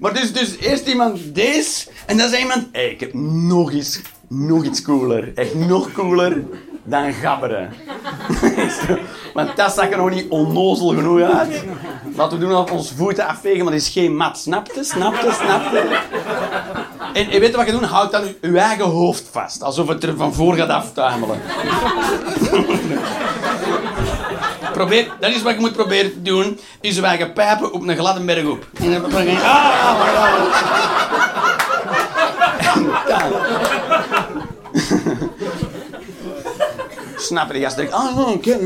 Maar 0.00 0.14
dus, 0.14 0.32
dus 0.32 0.56
eerst 0.58 0.86
iemand 0.86 1.34
deze, 1.34 1.88
en 2.06 2.16
dan 2.16 2.28
zei 2.28 2.42
iemand, 2.42 2.68
hey, 2.72 2.90
ik 2.90 3.00
heb 3.00 3.14
nog 3.14 3.72
iets, 3.72 4.00
nog 4.28 4.64
iets 4.64 4.82
cooler. 4.82 5.32
Echt 5.34 5.54
nog 5.54 5.92
cooler 5.92 6.42
dan 6.84 7.12
gabberen. 7.12 7.72
Want 9.34 9.56
dat 9.56 9.72
zag 9.72 9.90
er 9.90 9.96
nog 9.96 10.10
niet 10.10 10.28
onnozel 10.28 10.88
genoeg 10.88 11.20
uit. 11.20 11.64
Laten 12.16 12.38
we 12.38 12.44
doen 12.44 12.56
op 12.56 12.70
onze 12.70 12.94
voeten 12.94 13.26
afvegen, 13.26 13.64
maar 13.64 13.72
dat 13.72 13.82
is 13.82 13.88
geen 13.88 14.16
mat. 14.16 14.38
Snapte, 14.38 14.84
snapte, 14.84 15.32
snapte. 15.32 15.82
En, 17.12 17.30
en 17.30 17.40
weet 17.40 17.50
je 17.50 17.56
wat 17.56 17.66
je 17.66 17.72
doet? 17.72 17.84
Houd 17.84 18.12
dan 18.12 18.22
je 18.40 18.58
eigen 18.58 18.84
hoofd 18.84 19.28
vast. 19.32 19.62
Alsof 19.62 19.88
het 19.88 20.02
er 20.02 20.16
van 20.16 20.34
voor 20.34 20.54
gaat 20.54 20.68
aftuimelen. 20.68 21.40
Probeer, 24.72 25.12
dat 25.20 25.30
is 25.30 25.42
wat 25.42 25.54
je 25.54 25.60
moet 25.60 25.72
proberen 25.72 26.12
te 26.12 26.22
doen. 26.22 26.60
Is 26.80 26.96
je 26.96 27.02
eigen 27.02 27.32
pijpen 27.32 27.72
op 27.72 27.88
een 27.88 27.96
gladde 27.96 28.24
berg 28.24 28.44
op. 28.44 28.66
En 28.80 28.90
dan 29.10 29.24
je... 29.24 29.30
Ah, 29.30 29.86
ah, 29.86 31.29
Snap 37.30 37.46
je 37.46 37.52
de 37.52 37.60
gast 37.60 37.76
denkt... 37.76 37.92
Ah, 37.92 38.18
oké. 38.18 38.30
Okay, 38.30 38.58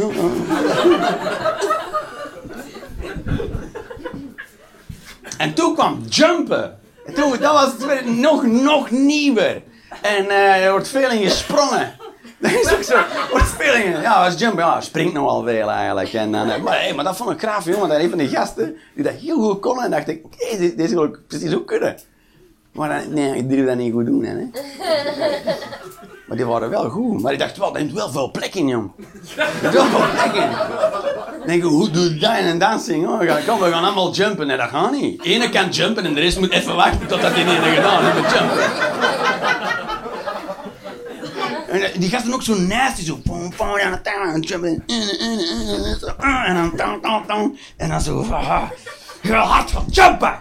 En 5.39 5.55
toen 5.55 5.75
kwam 5.75 6.03
jumpen. 6.09 6.79
En 7.07 7.15
toen, 7.15 7.31
dat 7.31 7.53
was 7.53 7.73
nog, 8.05 8.47
nog 8.47 8.91
nieuwer. 8.91 9.63
En 10.03 10.25
uh, 10.25 10.65
er 10.65 10.71
wordt 10.71 10.89
veel 10.89 11.11
in 11.11 11.23
gesprongen. 11.23 11.97
Dat 12.41 12.51
is 12.51 12.73
ook 12.73 12.83
zo. 12.83 13.03
Wordt 13.31 13.47
veel 13.47 13.75
in. 13.75 14.01
Ja, 14.01 14.25
als 14.25 14.39
jumpen, 14.39 14.65
ja, 14.65 14.81
springt 14.81 15.13
nog 15.13 15.25
wel 15.25 15.43
veel 15.43 15.71
eigenlijk. 15.71 16.13
En, 16.13 16.33
dan, 16.33 16.49
uh, 16.49 16.57
maar, 16.57 16.81
hey, 16.81 16.95
maar 16.95 17.05
dat 17.05 17.17
vond 17.17 17.31
ik 17.31 17.39
graaf, 17.39 17.65
jongen. 17.65 17.89
Dat 17.89 17.99
een 17.99 18.09
van 18.09 18.19
de 18.19 18.29
gasten 18.29 18.77
die 18.95 19.05
dat 19.05 19.13
heel 19.13 19.37
goed 19.37 19.61
kon. 19.61 19.83
En 19.83 19.91
dacht 19.91 20.09
ik, 20.09 20.25
oké, 20.25 20.37
okay, 20.55 20.75
deze 20.77 20.95
wil 20.95 21.05
ik 21.05 21.27
precies 21.27 21.55
ook 21.55 21.67
kunnen. 21.67 21.99
Maar 22.73 22.89
dan, 22.89 23.15
nee, 23.15 23.37
ik 23.37 23.49
durf 23.49 23.67
dat 23.67 23.77
niet 23.77 23.93
goed 23.93 24.07
doen, 24.07 24.25
hè. 24.25 24.37
Maar 26.27 26.37
die 26.37 26.47
waren 26.47 26.71
wel 26.71 26.91
goed. 26.91 27.23
Maar 27.23 27.33
ik 27.33 27.39
dacht 27.39 27.57
wel, 27.57 27.77
er 27.77 27.85
is 27.85 27.93
wel 27.93 28.11
veel 28.11 28.31
plek 28.31 28.55
in, 28.55 28.69
jong. 28.69 28.91
Er 29.37 29.69
is 29.69 29.75
wel 29.75 29.87
veel 29.87 30.11
plek 30.13 30.33
in. 30.35 30.51
Dan 31.39 31.47
denk 31.47 31.63
hoe 31.63 31.91
doe 31.91 32.15
je 32.15 32.17
dat 32.21 32.39
in 32.39 32.47
een 32.47 32.59
dancing? 32.59 33.07
Oh, 33.07 33.19
kom, 33.47 33.61
we 33.61 33.71
gaan 33.71 33.85
allemaal 33.85 34.13
jumpen. 34.13 34.47
Nee, 34.47 34.57
dat 34.57 34.69
gaat 34.69 34.93
niet. 34.93 35.23
Ene 35.23 35.49
kan 35.49 35.69
jumpen 35.69 36.05
en 36.05 36.15
de 36.15 36.21
rest 36.21 36.41
moet 36.41 36.51
even 36.51 36.75
wachten 36.75 37.07
totdat 37.07 37.35
die 37.35 37.45
ene 37.45 37.75
gedaan 37.75 38.05
heeft 38.05 38.21
met 38.23 38.33
jumpen. 38.33 38.59
En 41.93 42.01
die 42.01 42.11
gasten 42.11 42.35
ook 42.35 42.43
zo 42.43 42.59
nasty, 42.59 43.05
zo. 43.05 43.19
Jumpen. 43.25 44.77
En 46.47 46.55
dan, 47.27 47.57
en 47.77 47.89
dan 47.89 48.01
zo. 48.01 48.23
Heel 49.21 49.35
hard 49.35 49.71
gaan 49.71 49.85
jumpen. 49.91 50.35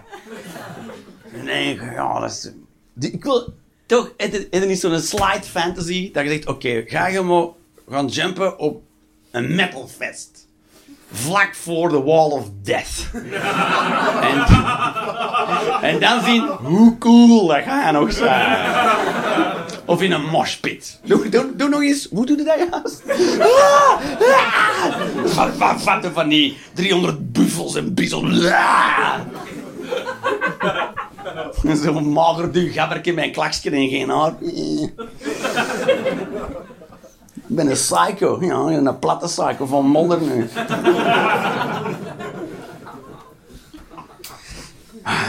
En 1.31 1.37
dan 1.37 1.45
denk 1.45 1.81
ja, 1.81 2.19
dat 2.19 2.29
is... 2.29 2.51
Ik 2.99 3.23
wil 3.23 3.53
toch, 3.85 4.13
is 4.17 4.61
er 4.61 4.67
niet 4.67 4.79
zo'n 4.79 4.99
slide 4.99 5.43
fantasy 5.43 6.11
dat 6.11 6.23
je 6.23 6.29
zegt, 6.29 6.47
oké, 6.47 6.67
okay, 6.67 6.83
ga 6.87 7.07
je 7.07 7.21
maar 7.21 7.47
gaan 7.89 8.07
jumpen 8.07 8.59
op 8.59 8.81
een 9.31 9.55
metalfest. 9.55 10.47
Vlak 11.11 11.55
voor 11.55 11.89
de 11.89 12.01
Wall 12.01 12.29
of 12.29 12.49
Death. 12.63 13.09
en, 14.31 14.45
en 15.81 15.99
dan 15.99 16.23
zien 16.23 16.41
hoe 16.47 16.97
cool 16.97 17.47
dat 17.47 17.63
ga 17.63 17.85
je 17.85 17.91
nog 17.91 18.13
zijn. 18.13 18.71
Of 19.85 20.01
in 20.01 20.11
een 20.11 20.25
moshpit. 20.25 20.99
Doe, 21.03 21.29
doe, 21.29 21.55
doe 21.55 21.69
nog 21.69 21.81
eens. 21.81 22.07
Hoe 22.11 22.25
doe 22.25 22.37
je 22.37 22.43
dat 22.43 22.57
juist? 22.71 23.01
Van, 25.33 25.53
van, 25.53 25.79
van, 25.79 26.03
van 26.13 26.29
die 26.29 26.57
300 26.73 27.31
buffels 27.31 27.75
en 27.75 27.93
biesels. 27.93 28.39
Zo'n 31.83 32.11
mager 32.11 32.51
duw 32.51 32.69
met 32.87 33.23
een 33.23 33.31
klaksje 33.31 33.69
en 33.69 33.89
geen 33.89 34.09
haar. 34.09 34.33
Ik 34.41 34.93
ben 37.55 37.67
een 37.67 37.73
psycho. 37.73 38.37
Ja, 38.41 38.55
een 38.55 38.99
platte 38.99 39.25
psycho 39.25 39.65
van 39.65 39.85
modder 39.85 40.21
nu. 40.21 40.49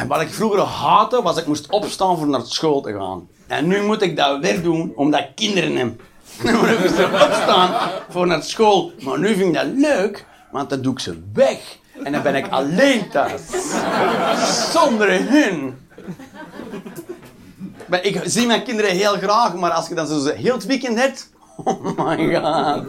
Wat 0.08 0.20
ik 0.20 0.28
vroeger 0.28 0.60
haatte, 0.60 1.22
was 1.22 1.34
dat 1.34 1.42
ik 1.42 1.48
moest 1.48 1.70
opstaan 1.70 2.18
voor 2.18 2.26
naar 2.26 2.40
school 2.44 2.80
te 2.80 2.92
gaan. 2.92 3.28
En 3.46 3.66
nu 3.66 3.82
moet 3.82 4.02
ik 4.02 4.16
dat 4.16 4.40
weer 4.40 4.62
doen, 4.62 4.92
omdat 4.96 5.20
ik 5.20 5.28
kinderen 5.34 5.76
heb. 5.76 5.92
Nu 6.44 6.52
moet 6.52 6.68
ik 6.68 7.12
opstaan 7.12 7.70
voor 8.08 8.26
naar 8.26 8.42
school. 8.42 8.92
Maar 9.00 9.18
nu 9.18 9.34
vind 9.34 9.48
ik 9.48 9.54
dat 9.54 9.66
leuk, 9.74 10.26
want 10.50 10.70
dan 10.70 10.82
doe 10.82 10.92
ik 10.92 10.98
ze 10.98 11.22
weg. 11.32 11.78
En 12.04 12.12
dan 12.12 12.22
ben 12.22 12.34
ik 12.34 12.48
alleen 12.48 13.10
thuis. 13.10 13.42
Zonder 14.72 15.28
hun. 15.28 15.76
Maar 17.88 18.04
ik 18.04 18.20
zie 18.24 18.46
mijn 18.46 18.64
kinderen 18.64 18.90
heel 18.90 19.16
graag, 19.16 19.54
maar 19.54 19.70
als 19.70 19.88
je 19.88 19.94
dan 19.94 20.06
zo 20.06 20.32
heel 20.32 20.54
het 20.54 20.66
weekend 20.66 20.98
hebt... 20.98 21.32
Oh 21.64 21.98
my 21.98 22.34
god. 22.34 22.84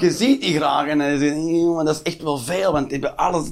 Je 0.00 0.10
ziet 0.10 0.40
die 0.40 0.56
graag 0.56 0.86
en 0.86 0.98
dan 0.98 1.18
zeg 1.18 1.20
je, 1.20 1.60
"Jongen, 1.60 1.84
dat 1.84 1.94
is 1.94 2.02
echt 2.02 2.22
wel 2.22 2.38
veel, 2.38 2.72
want 2.72 2.90
die 2.90 2.98
hebben, 2.98 3.16
alles, 3.16 3.50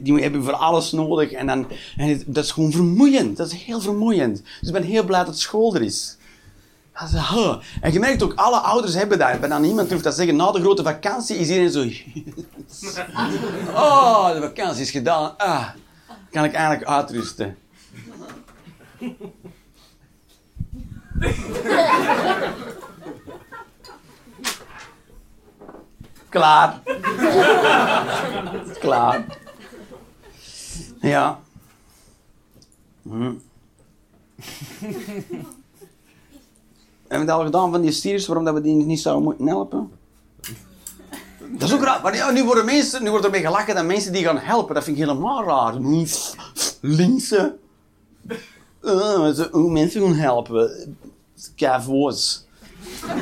die 0.00 0.22
hebben 0.22 0.44
voor 0.44 0.52
alles 0.52 0.92
nodig. 0.92 1.32
En, 1.32 1.46
dan, 1.46 1.66
en 1.96 2.22
dat 2.26 2.44
is 2.44 2.50
gewoon 2.50 2.72
vermoeiend. 2.72 3.36
Dat 3.36 3.52
is 3.52 3.62
heel 3.62 3.80
vermoeiend. 3.80 4.42
Dus 4.60 4.68
ik 4.68 4.72
ben 4.72 4.82
heel 4.82 5.04
blij 5.04 5.24
dat 5.24 5.38
school 5.38 5.74
er 5.74 5.82
is. 5.82 6.16
En 7.80 7.92
je 7.92 7.98
merkt 7.98 8.22
ook, 8.22 8.34
alle 8.34 8.58
ouders 8.58 8.94
hebben 8.94 9.18
dat. 9.18 9.40
Bijna 9.40 9.58
niemand 9.58 9.88
durft 9.88 10.04
dat 10.04 10.14
zeggen. 10.14 10.36
Na 10.36 10.52
de 10.52 10.60
grote 10.60 10.82
vakantie 10.82 11.36
is 11.36 11.48
iedereen 11.48 11.70
zo... 11.70 11.80
Oh, 13.74 14.32
de 14.32 14.40
vakantie 14.40 14.82
is 14.82 14.90
gedaan. 14.90 15.36
Ah, 15.36 15.68
kan 16.30 16.44
ik 16.44 16.52
eigenlijk 16.52 16.90
uitrusten. 16.90 17.56
Klaar. 26.28 26.80
Klaar. 28.80 29.24
Ja. 31.00 31.40
Hm. 33.02 33.32
Hebben 37.08 37.08
we 37.08 37.24
dat 37.32 37.38
al 37.38 37.44
gedaan 37.44 37.70
van 37.70 37.80
die 37.80 37.92
Syriërs, 37.92 38.26
waarom 38.26 38.44
dat 38.44 38.54
we 38.54 38.60
die 38.60 38.74
niet 38.74 39.00
zouden 39.00 39.24
moeten 39.24 39.46
helpen? 39.46 39.90
Dat 41.50 41.68
is 41.68 41.74
ook 41.74 41.82
raar. 41.82 42.00
Maar 42.02 42.32
nu, 42.32 42.44
worden 42.44 42.64
mensen, 42.64 43.02
nu 43.02 43.10
wordt 43.10 43.24
ermee 43.24 43.40
gelachen 43.40 43.74
dat 43.74 43.84
mensen 43.84 44.12
die 44.12 44.24
gaan 44.24 44.38
helpen. 44.38 44.74
Dat 44.74 44.84
vind 44.84 44.98
ik 44.98 45.02
helemaal 45.02 45.44
raar. 45.44 45.74
Linkse. 46.80 47.56
Uh, 48.88 49.44
hoe 49.50 49.70
mensen 49.70 50.00
gaan 50.02 50.14
helpen. 50.14 50.96
Cavo's. 51.56 52.46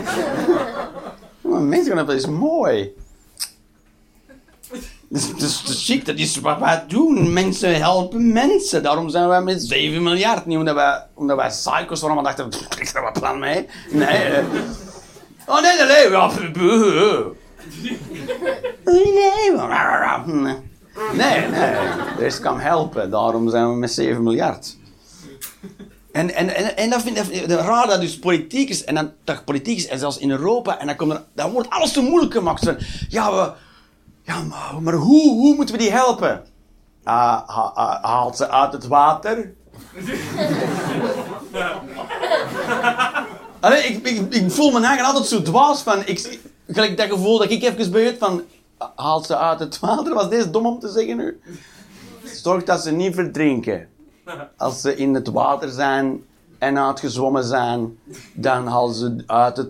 Maar 1.40 1.60
mensen 1.60 1.86
gaan 1.86 1.96
helpen, 1.96 2.14
dat 2.14 2.24
is 2.24 2.30
mooi. 2.38 2.94
Dat 5.08 5.22
is, 5.22 5.30
dat 5.30 5.40
is, 5.40 6.04
dat 6.04 6.16
is 6.18 6.40
wat 6.40 6.58
wij 6.58 6.84
doen. 6.88 7.32
Mensen 7.32 7.76
helpen 7.80 8.32
mensen. 8.32 8.82
Daarom 8.82 9.08
zijn 9.08 9.28
wij 9.28 9.42
met 9.42 9.62
7 9.62 10.02
miljard. 10.02 10.46
Niet 10.46 10.58
omdat 10.58 10.74
wij, 10.74 11.06
omdat 11.14 11.36
wij 11.36 11.48
psychos 11.48 12.00
waren, 12.00 12.16
maar 12.16 12.24
dachten, 12.24 12.48
"Pff, 12.48 12.78
ik 12.80 12.86
heb 12.86 12.96
er 12.96 13.02
wat 13.02 13.12
plan 13.12 13.38
mee. 13.38 13.66
Nee. 13.90 14.40
Oh 15.46 15.62
nee, 15.62 15.76
nee, 15.76 15.86
nee. 15.86 16.10
Nee, 21.12 21.48
nee. 21.48 22.26
Is 22.26 22.40
kan 22.40 22.60
helpen. 22.60 23.10
Daarom 23.10 23.48
zijn 23.50 23.68
we 23.70 23.76
met 23.76 23.92
7 23.92 24.22
miljard. 24.22 24.76
En, 26.16 26.34
en, 26.34 26.54
en, 26.54 26.76
en 26.76 26.90
dat 26.90 27.02
vind 27.02 27.32
ik 27.32 27.46
raar 27.46 27.86
dat 27.86 28.00
dus 28.00 28.18
politiek 28.18 28.68
is. 28.68 28.84
En 28.84 28.94
dan 28.94 29.12
dat 29.24 29.44
politiek 29.44 29.76
is, 29.76 29.86
en 29.86 29.98
zelfs 29.98 30.18
in 30.18 30.30
Europa. 30.30 30.78
En 30.78 30.86
dan, 30.86 30.96
komt 30.96 31.20
dan 31.34 31.50
wordt 31.52 31.70
alles 31.70 31.92
te 31.92 32.00
moeilijk 32.00 32.32
gemaakt. 32.32 32.74
Ja, 33.08 33.34
we, 33.34 33.52
ja 34.22 34.42
maar, 34.80 34.94
hoe, 34.94 35.28
hoe 35.28 35.54
moeten 35.54 35.74
we 35.74 35.80
die 35.80 35.90
helpen? 35.90 36.44
Ha- 37.04 37.98
haalt 38.02 38.36
ze 38.36 38.50
uit 38.50 38.72
het 38.72 38.86
water? 38.86 39.52
Ik, 43.66 44.06
ik, 44.06 44.34
ik 44.34 44.50
voel 44.50 44.70
me 44.70 44.80
eigen 44.80 45.04
altijd 45.04 45.26
zo 45.26 45.42
dwaas 45.42 45.82
van... 45.82 46.02
Ik, 46.04 46.40
gelijk 46.68 46.96
dat 46.96 47.08
gevoel 47.08 47.38
dat 47.38 47.50
ik 47.50 47.62
even 47.62 47.90
bij 47.90 48.16
van... 48.18 48.42
Haalt 48.94 49.26
ze 49.26 49.36
uit 49.36 49.58
het 49.58 49.78
water? 49.78 50.14
Was 50.14 50.28
deze 50.28 50.50
dom 50.50 50.66
om 50.66 50.78
te 50.78 50.88
zeggen 50.88 51.16
nu? 51.16 51.40
Zorg 52.24 52.64
dat 52.64 52.82
ze 52.82 52.90
niet 52.90 53.14
verdrinken. 53.14 53.88
Als 54.56 54.80
ze 54.80 54.96
in 54.96 55.14
het 55.14 55.28
water 55.28 55.70
zijn 55.70 56.24
en 56.58 56.78
uitgezwommen 56.78 57.44
zijn, 57.44 57.98
dan 58.32 58.66
halen 58.66 58.94
ze 58.94 59.22
uit 59.26 59.56
het 59.56 59.68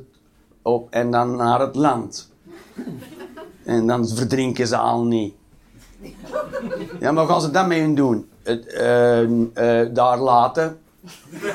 op 0.63 0.91
en 0.91 1.11
dan 1.11 1.37
naar 1.37 1.61
het 1.61 1.75
land. 1.75 2.31
En 3.65 3.87
dan 3.87 4.09
verdrinken 4.09 4.67
ze 4.67 4.77
al 4.77 5.05
niet. 5.05 5.35
Ja, 7.01 7.13
maar 7.13 7.27
gaan 7.27 7.41
ze 7.41 7.51
dan 7.51 7.69
mee 7.69 7.95
doen? 7.95 8.29
Het, 8.43 8.67
eh, 8.67 9.87
daar 9.91 10.19
laten. 10.19 10.79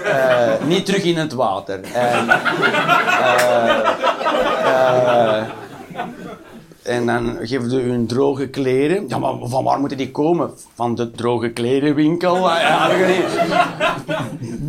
Eh, 0.03 0.63
niet 0.65 0.85
terug 0.85 1.03
in 1.03 1.17
het 1.17 1.33
water. 1.33 1.83
En, 1.83 2.29
eh, 4.63 5.47
en 6.91 7.05
dan 7.05 7.37
geven 7.41 7.69
ze 7.69 7.79
hun 7.79 8.07
droge 8.07 8.47
kleren. 8.47 9.05
Ja, 9.07 9.17
maar 9.17 9.33
van 9.43 9.63
waar 9.63 9.79
moeten 9.79 9.97
die 9.97 10.11
komen? 10.11 10.51
Van 10.73 10.95
de 10.95 11.11
droge 11.11 11.51
klerenwinkel? 11.51 12.49
Ah. 12.49 12.89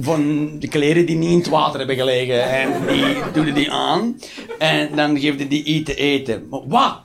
Van 0.01 0.51
de 0.59 0.68
kleren 0.68 1.07
die 1.07 1.16
niet 1.16 1.31
in 1.31 1.39
het 1.39 1.49
water 1.49 1.79
hebben 1.79 1.97
gelegen. 1.97 2.51
En 2.51 2.73
die 2.87 3.16
doen 3.33 3.55
die 3.55 3.70
aan. 3.70 4.18
En 4.59 4.97
dan 4.97 5.18
geven 5.18 5.39
ze 5.39 5.49
die 5.49 5.64
iets 5.64 5.91
te 5.91 5.95
eten. 5.95 6.47
Maar 6.51 6.61
wat? 6.66 7.01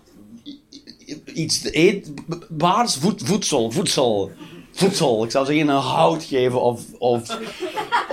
Iets 1.33 1.61
te 1.61 1.71
eetbaars? 1.71 2.95
Voed, 2.95 3.21
voedsel, 3.25 3.71
voedsel. 3.71 4.31
Voedsel. 4.77 5.23
Ik 5.23 5.31
zou 5.31 5.45
zeggen 5.45 5.67
een 5.67 5.81
hout 5.81 6.23
geven 6.23 6.61
of, 6.61 6.81
of, 6.97 7.37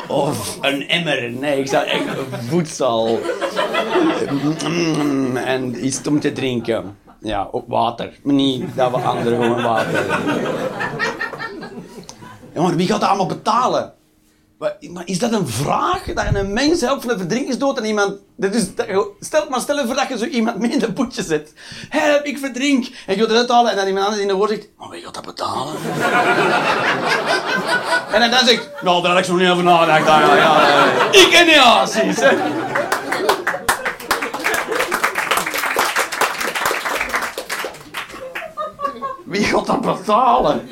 of 0.09 0.59
een 0.61 0.89
emmer. 0.89 1.31
Nee, 1.31 1.59
ik 1.59 1.69
zou 1.69 1.87
echt 1.87 2.05
voedsel. 2.49 3.21
Mm, 4.69 5.37
en 5.37 5.87
iets 5.87 6.07
om 6.07 6.21
te 6.21 6.33
drinken. 6.33 6.99
Ja, 7.21 7.49
ook 7.53 7.65
water. 7.69 8.12
Maar 8.23 8.35
niet 8.35 8.77
dat 8.77 8.91
we 8.91 8.97
anderen 8.97 9.43
gewoon 9.43 9.62
water. 9.62 10.07
Ja, 12.55 12.62
maar 12.62 12.77
wie 12.77 12.87
gaat 12.87 13.01
dat 13.01 13.09
allemaal 13.09 13.27
betalen? 13.27 13.93
Maar 14.91 15.03
is 15.05 15.19
dat 15.19 15.33
een 15.33 15.49
vraag? 15.49 16.05
Dat 16.05 16.25
een 16.33 16.53
mens 16.53 16.81
helpt 16.81 17.03
van 17.03 17.11
een 17.11 17.19
verdrinkingsdood 17.19 17.79
en 17.79 17.85
iemand... 17.85 18.15
Is, 18.39 18.67
stel, 19.21 19.47
maar 19.49 19.61
stel 19.61 19.87
voor 19.87 19.95
dat 19.95 20.09
je 20.09 20.19
zo 20.19 20.25
iemand 20.25 20.59
mee 20.59 20.71
in 20.71 20.79
de 20.79 20.93
boetje 20.93 21.23
zet. 21.23 21.53
Help, 21.89 22.25
ik 22.25 22.39
verdrink. 22.39 22.87
En 23.07 23.17
je 23.17 23.21
gaat 23.21 23.51
eruit 23.51 23.71
en 23.71 23.77
dan 23.77 23.87
iemand 23.87 24.05
anders 24.05 24.23
in 24.23 24.29
de 24.29 24.35
woord 24.35 24.51
zegt... 24.51 24.69
Maar 24.79 24.89
wie 24.89 25.03
gaat 25.03 25.15
dat 25.15 25.25
betalen? 25.25 25.75
en 28.23 28.31
dan, 28.31 28.47
zegt... 28.47 28.69
Nou, 28.83 29.03
daar 29.03 29.11
heb 29.11 29.21
ik 29.21 29.31
zo 29.31 29.37
niet 29.37 29.49
over 29.49 29.65
nagedacht. 29.65 30.07
Ja, 30.07 30.37
ja. 30.37 31.11
Ik 31.11 31.33
en 31.33 31.47
ja, 31.47 31.85
precies. 31.85 32.21
hè. 32.21 32.37
Wie 39.35 39.45
gaat 39.45 39.66
dat 39.66 39.80
betalen? 39.80 40.68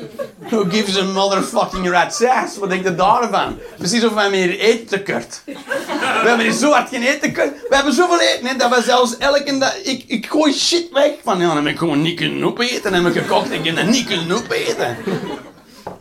Who 0.49 0.63
gives 0.69 0.97
a 0.97 1.03
motherfucking 1.03 1.89
rat's 1.89 2.23
ass? 2.23 2.57
Wat 2.57 2.69
denk 2.69 2.83
je 2.83 2.95
daarvan? 2.95 3.57
Precies 3.77 4.03
of 4.03 4.13
wij 4.13 4.29
meer 4.29 4.59
eten 4.59 4.87
tekort. 4.87 5.41
We 5.45 6.27
hebben 6.27 6.45
hier 6.45 6.51
zo 6.51 6.71
hard 6.71 6.89
geen 6.89 7.01
eten 7.01 7.19
tekort. 7.19 7.51
We 7.69 7.75
hebben 7.75 7.93
zoveel 7.93 8.19
eten 8.19 8.57
dat 8.57 8.75
we 8.75 8.81
zelfs 8.81 9.17
elke 9.17 9.57
dag... 9.57 9.81
Ik, 9.81 10.03
ik 10.07 10.25
gooi 10.25 10.53
shit 10.53 10.89
weg. 10.91 11.11
Van 11.23 11.39
ja, 11.39 11.47
dan 11.47 11.55
heb 11.55 11.73
ik 11.73 11.77
gewoon 11.77 12.01
niet 12.01 12.15
kunnen 12.15 12.43
opeten. 12.43 12.91
Dan 12.91 13.03
heb 13.05 13.15
ik 13.15 13.21
gekookt 13.21 13.49
en 13.51 13.65
ik 13.65 13.75
heb 13.75 13.87
niet 13.87 14.05
kunnen 14.05 14.31
opeten. 14.37 14.97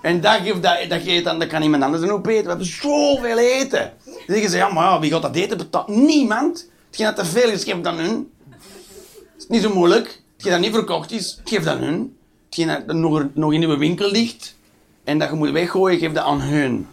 En 0.00 0.20
dat, 0.20 0.38
geeft 0.44 0.62
dat, 0.62 0.76
dat 0.88 1.00
geeft 1.02 1.24
dan, 1.24 1.38
dat 1.38 1.48
kan 1.48 1.62
iemand 1.62 1.82
anders 1.82 2.02
dan 2.02 2.10
opeten. 2.10 2.42
We 2.42 2.48
hebben 2.48 2.66
zoveel 2.66 3.38
eten. 3.38 3.92
Dan 4.04 4.14
zeggen 4.26 4.50
ze, 4.50 4.56
ja, 4.56 4.68
maar 4.68 5.00
wie 5.00 5.10
gaat 5.10 5.22
dat 5.22 5.36
eten 5.36 5.56
betalen? 5.56 6.04
Niemand. 6.04 6.68
Hetgeen 6.86 7.06
dat 7.06 7.16
te 7.16 7.24
veel 7.24 7.50
is, 7.50 7.64
geef 7.64 7.80
dan 7.80 7.98
hun. 7.98 8.30
Het 8.50 9.38
is 9.38 9.46
niet 9.48 9.62
zo 9.62 9.74
moeilijk. 9.74 10.20
Hetgeen 10.34 10.52
dat 10.52 10.60
niet 10.60 10.74
verkocht 10.74 11.10
is, 11.10 11.40
geef 11.44 11.62
dan 11.62 11.78
hun. 11.78 12.16
Hetgeen 12.54 12.84
dat 12.86 12.96
nog, 12.96 13.26
nog 13.34 13.52
in 13.52 13.62
uw 13.62 13.78
winkel 13.78 14.10
ligt 14.10 14.56
en 15.04 15.18
dat 15.18 15.28
je 15.28 15.34
moet 15.34 15.50
weggooien, 15.50 15.98
geef 15.98 16.12
dat 16.12 16.24
aan 16.24 16.40
hun. 16.40 16.88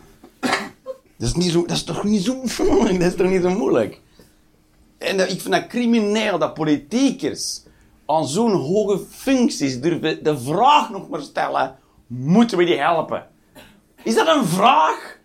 Dat 1.17 1.27
is, 1.27 1.33
niet 1.33 1.51
zo, 1.51 1.61
dat 1.61 1.77
is 1.77 1.83
toch 1.83 2.03
niet 2.03 2.23
zo 2.23 2.35
moeilijk? 2.63 2.99
Dat 2.99 3.11
is 3.11 3.15
toch 3.15 3.29
niet 3.29 3.41
zo 3.41 3.49
moeilijk? 3.49 3.99
En 4.97 5.19
ik 5.19 5.41
vind 5.41 5.51
dat 5.51 5.67
crimineel 5.67 6.39
dat 6.39 6.53
politiekers 6.53 7.63
aan 8.05 8.27
zo'n 8.27 8.51
hoge 8.51 8.99
functies 9.09 9.81
durven 9.81 10.23
de 10.23 10.39
vraag 10.39 10.89
nog 10.89 11.09
maar 11.09 11.21
stellen: 11.21 11.77
moeten 12.07 12.57
we 12.57 12.65
die 12.65 12.79
helpen? 12.79 13.27
Is 14.03 14.15
dat 14.15 14.27
een 14.27 14.45
vraag? 14.45 15.17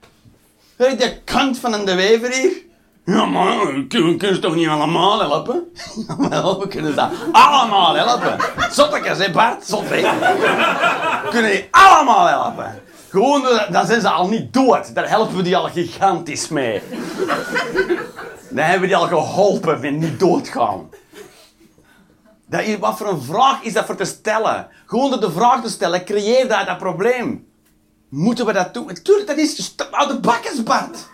Weet 0.76 1.02
je, 1.02 1.20
kant 1.24 1.58
van 1.58 1.72
een 1.72 1.84
de 1.84 1.94
Wever 1.94 2.32
hier? 2.32 2.63
Ja, 3.04 3.24
maar 3.24 3.56
kunnen 3.88 4.18
ze 4.34 4.38
toch 4.38 4.54
niet 4.54 4.68
allemaal 4.68 5.20
helpen? 5.20 5.72
Jawel, 6.08 6.60
we 6.60 6.68
kunnen 6.68 6.94
ze 6.94 7.08
allemaal 7.32 7.94
helpen. 7.94 8.36
Zottekes, 8.70 9.18
hè 9.18 9.30
Bart? 9.30 9.66
Zot, 9.66 9.84
kunnen 11.30 11.50
die 11.50 11.68
allemaal 11.70 12.26
helpen. 12.26 12.82
Gewoon, 13.08 13.42
door- 13.42 13.66
dan 13.70 13.86
zijn 13.86 14.00
ze 14.00 14.08
al 14.08 14.28
niet 14.28 14.52
dood. 14.52 14.94
Daar 14.94 15.08
helpen 15.08 15.36
we 15.36 15.42
die 15.42 15.56
al 15.56 15.68
gigantisch 15.68 16.48
mee. 16.48 16.82
Dan 18.50 18.64
hebben 18.64 18.80
we 18.80 18.86
die 18.86 18.96
al 18.96 19.06
geholpen 19.06 19.80
met 19.80 19.92
niet 19.92 20.20
doodgaan. 20.20 20.88
Dat 22.46 22.60
is, 22.62 22.78
wat 22.78 22.96
voor 22.96 23.08
een 23.08 23.22
vraag 23.22 23.62
is 23.62 23.72
dat 23.72 23.84
voor 23.86 23.96
te 23.96 24.04
stellen? 24.04 24.68
Gewoon 24.86 25.10
door 25.10 25.20
de 25.20 25.30
vraag 25.30 25.62
te 25.62 25.68
stellen, 25.70 26.04
creëer 26.04 26.48
daar 26.48 26.66
dat 26.66 26.78
probleem. 26.78 27.46
Moeten 28.08 28.46
we 28.46 28.52
dat 28.52 28.74
doen? 28.74 28.98
Tuurlijk, 29.02 29.26
dat 29.26 29.36
is 29.36 29.74
uit 29.90 30.08
de 30.08 30.62
Bart. 30.64 31.08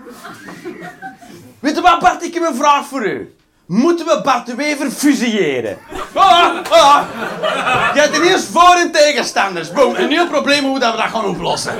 Weet 1.60 1.74
je 1.74 1.80
wat, 1.82 1.98
Bart? 1.98 2.22
Ik 2.24 2.34
heb 2.34 2.42
een 2.42 2.54
vraag 2.54 2.86
voor 2.86 3.06
u. 3.06 3.34
Moeten 3.66 4.06
we 4.06 4.20
Bart 4.24 4.46
de 4.46 4.54
Wever 4.54 4.90
fusilleren? 4.90 5.78
Ah, 6.12 6.50
ah. 6.70 7.02
Je 7.94 8.00
hebt 8.00 8.16
er 8.16 8.22
eerst 8.22 8.44
voor- 8.52 8.76
en 8.76 8.90
tegenstanders. 8.92 9.72
Boom. 9.72 9.94
Een 9.94 10.08
nieuw 10.08 10.26
probleem 10.28 10.64
hoe 10.64 10.78
dat 10.78 10.90
we 10.90 10.96
dat 10.96 11.10
gaan 11.10 11.24
oplossen. 11.24 11.74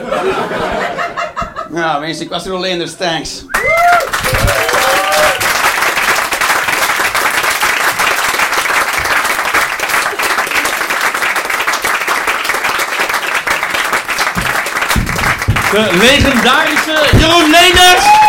Ja, 1.75 1.99
mensen, 1.99 2.25
ik 2.25 2.31
was 2.31 2.47
er 2.47 2.53
alleen, 2.53 2.79
dus 2.79 2.97
thanks. 2.97 3.45
De 15.73 15.89
legendarische 15.99 17.09
Jeroen 17.19 17.51
Leners. 17.51 18.20